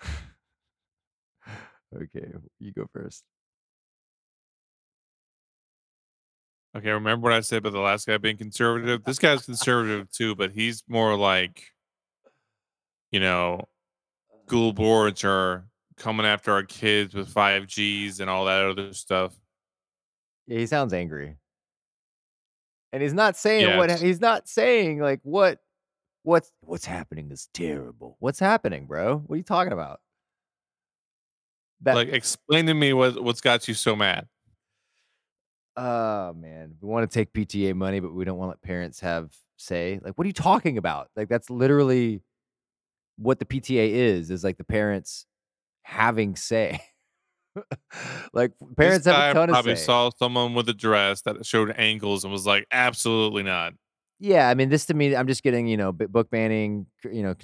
[1.96, 3.24] Okay, you go first.
[6.76, 9.02] Okay, remember what I said about the last guy being conservative?
[9.04, 11.64] This guy's conservative too, but he's more like,
[13.10, 13.66] you know,
[14.46, 15.66] school boards are
[15.96, 19.34] coming after our kids with 5Gs and all that other stuff.
[20.46, 21.36] Yeah, he sounds angry.
[22.92, 25.58] And he's not saying what he's not saying like what
[26.22, 28.16] what's what's happening is terrible.
[28.18, 29.18] What's happening, bro?
[29.18, 30.00] What are you talking about?
[31.82, 34.26] That like, explain to me what what's got you so mad.
[35.78, 39.00] oh man, we want to take PTA money, but we don't want to let parents
[39.00, 40.00] have say.
[40.02, 41.08] Like, what are you talking about?
[41.16, 42.20] Like, that's literally
[43.18, 45.26] what the PTA is, is like the parents
[45.82, 46.80] having say.
[48.32, 49.84] like parents this have a ton of probably say.
[49.84, 53.74] saw someone with a dress that showed ankles and was like, absolutely not.
[54.20, 57.36] Yeah, I mean, this to me, I'm just getting, you know, book banning, you know,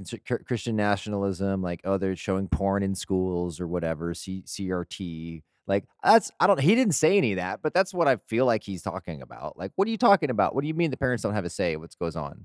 [0.44, 5.42] Christian nationalism, like, oh, they're showing porn in schools or whatever, C- CRT.
[5.68, 8.44] Like, that's, I don't, he didn't say any of that, but that's what I feel
[8.44, 9.56] like he's talking about.
[9.56, 10.54] Like, what are you talking about?
[10.54, 12.44] What do you mean the parents don't have a say what goes on?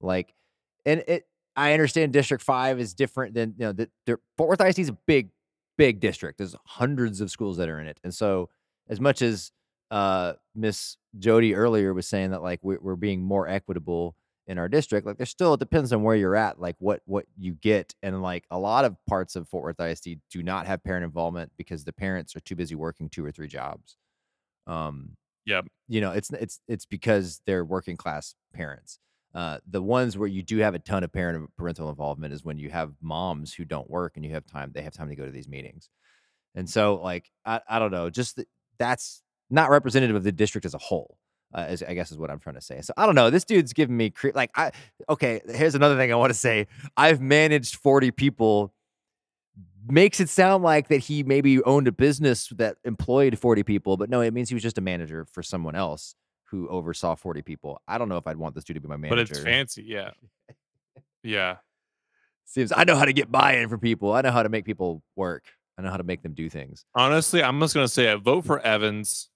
[0.00, 0.32] Like,
[0.84, 1.26] and it,
[1.56, 4.88] I understand District 5 is different than, you know, the, the Fort Worth ISD is
[4.90, 5.30] a big,
[5.78, 6.38] big district.
[6.38, 7.98] There's hundreds of schools that are in it.
[8.04, 8.50] And so,
[8.88, 9.52] as much as
[9.92, 14.16] uh miss jody earlier was saying that like we're, we're being more equitable
[14.48, 17.24] in our district like there's still it depends on where you're at like what what
[17.38, 20.82] you get and like a lot of parts of fort worth isd do not have
[20.82, 23.96] parent involvement because the parents are too busy working two or three jobs
[24.66, 25.10] um
[25.46, 25.66] Yep.
[25.86, 28.98] you know it's it's it's because they're working class parents
[29.36, 32.58] uh the ones where you do have a ton of parent parental involvement is when
[32.58, 35.26] you have moms who don't work and you have time they have time to go
[35.26, 35.90] to these meetings.
[36.56, 38.48] And so like i, I don't know just th-
[38.78, 41.18] that's not representative of the district as a whole
[41.54, 42.80] uh, is, i guess is what i'm trying to say.
[42.80, 44.72] So i don't know this dude's giving me cre- like i
[45.08, 46.66] okay here's another thing i want to say.
[46.96, 48.72] I've managed 40 people.
[49.88, 54.10] Makes it sound like that he maybe owned a business that employed 40 people but
[54.10, 56.16] no it means he was just a manager for someone else
[56.50, 58.96] who oversaw 40 people i don't know if i'd want this dude to be my
[58.96, 59.84] manager But it's fancy.
[59.86, 60.10] Yeah.
[61.22, 61.56] Yeah.
[62.44, 65.02] seems i know how to get buy-in from people i know how to make people
[65.16, 65.44] work
[65.76, 68.14] i know how to make them do things Honestly, I'm just going to say I
[68.14, 68.46] vote hmm.
[68.46, 69.28] for Evans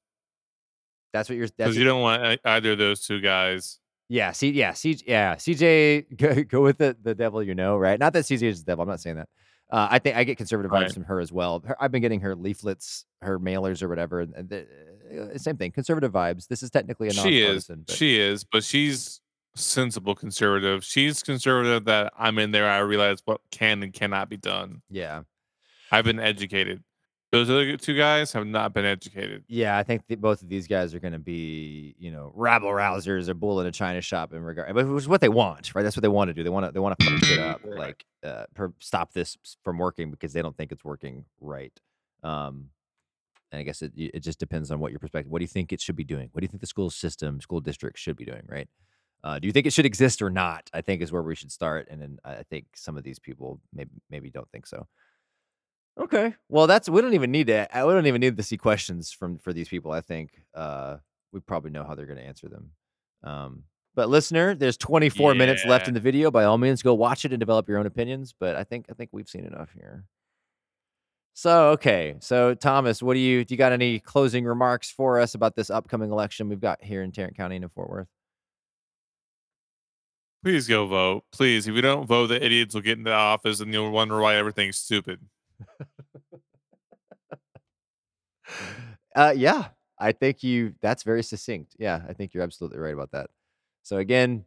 [1.13, 3.79] that's what you're because you don't want e- either of those two guys.
[4.09, 7.99] Yeah, see, yeah, C yeah, CJ go, go with the the devil you know, right?
[7.99, 8.83] Not that CJ is the devil.
[8.83, 9.29] I'm not saying that.
[9.71, 10.93] Uh, I think I get conservative vibes Right.
[10.93, 11.63] from her as well.
[11.65, 14.21] Her, I've been getting her leaflets, her mailers or whatever.
[14.21, 14.67] And the,
[15.11, 16.47] uh, same thing, conservative vibes.
[16.49, 17.67] This is technically a She is.
[17.67, 19.21] but- She is, but she's
[19.57, 20.85] sensible conservative.
[20.85, 22.69] She's conservative that I'm in there.
[22.69, 24.83] I realize what can and cannot be done.
[24.89, 25.23] Yeah.
[25.91, 26.83] I've been educated.
[27.33, 29.45] Those other two guys have not been educated.
[29.47, 32.71] Yeah, I think that both of these guys are going to be, you know, rabble
[32.71, 35.73] rousers or bull in a china shop in regard, but which is what they want,
[35.75, 35.83] right?
[35.85, 36.43] That's what they want to do.
[36.43, 39.79] They want to they want to fuck shit up, like uh, per, stop this from
[39.79, 41.73] working because they don't think it's working right.
[42.25, 42.71] Um,
[43.53, 45.31] and I guess it it just depends on what your perspective.
[45.31, 46.29] What do you think it should be doing?
[46.33, 48.69] What do you think the school system, school district should be doing, right?
[49.23, 50.71] Uh, do you think it should exist or not?
[50.73, 53.19] I think is where we should start, and then I I think some of these
[53.19, 54.87] people maybe maybe don't think so.
[55.99, 56.35] Okay.
[56.49, 57.69] Well, that's we don't even need to.
[57.79, 59.93] uh, We don't even need to see questions from for these people.
[59.93, 60.99] I think uh,
[61.33, 62.71] we probably know how they're going to answer them.
[63.23, 63.65] Um,
[63.95, 66.31] but listener, there's 24 minutes left in the video.
[66.31, 68.33] By all means, go watch it and develop your own opinions.
[68.39, 70.05] But I think I think we've seen enough here.
[71.41, 72.17] So okay.
[72.21, 73.55] So Thomas, what do you do?
[73.55, 77.13] You got any closing remarks for us about this upcoming election we've got here in
[77.13, 78.09] Tarrant County and in Fort Worth?
[80.45, 81.25] Please go vote.
[81.33, 81.67] Please.
[81.67, 84.77] If you don't vote, the idiots will get into office and you'll wonder why everything's
[84.77, 85.19] stupid.
[89.17, 89.69] Uh, yeah,
[89.99, 90.75] I think you.
[90.83, 91.75] That's very succinct.
[91.79, 93.29] Yeah, I think you're absolutely right about that.
[93.83, 94.45] So again,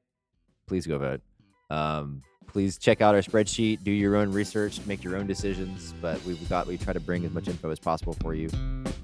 [0.67, 1.21] please go vote.
[1.69, 5.93] Um, please check out our spreadsheet, do your own research, make your own decisions.
[6.01, 8.49] But we've got we try to bring as much info as possible for you.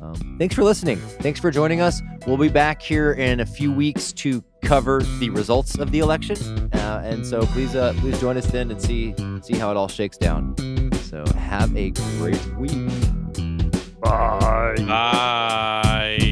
[0.02, 0.98] Um, thanks for listening.
[0.98, 2.02] Thanks for joining us.
[2.26, 6.70] We'll be back here in a few weeks to cover the results of the election,
[6.74, 9.88] uh, and so please uh, please join us then and see see how it all
[9.88, 10.56] shakes down.
[11.04, 12.90] So have a great week.
[14.02, 14.76] Bye.
[14.78, 16.29] Bye.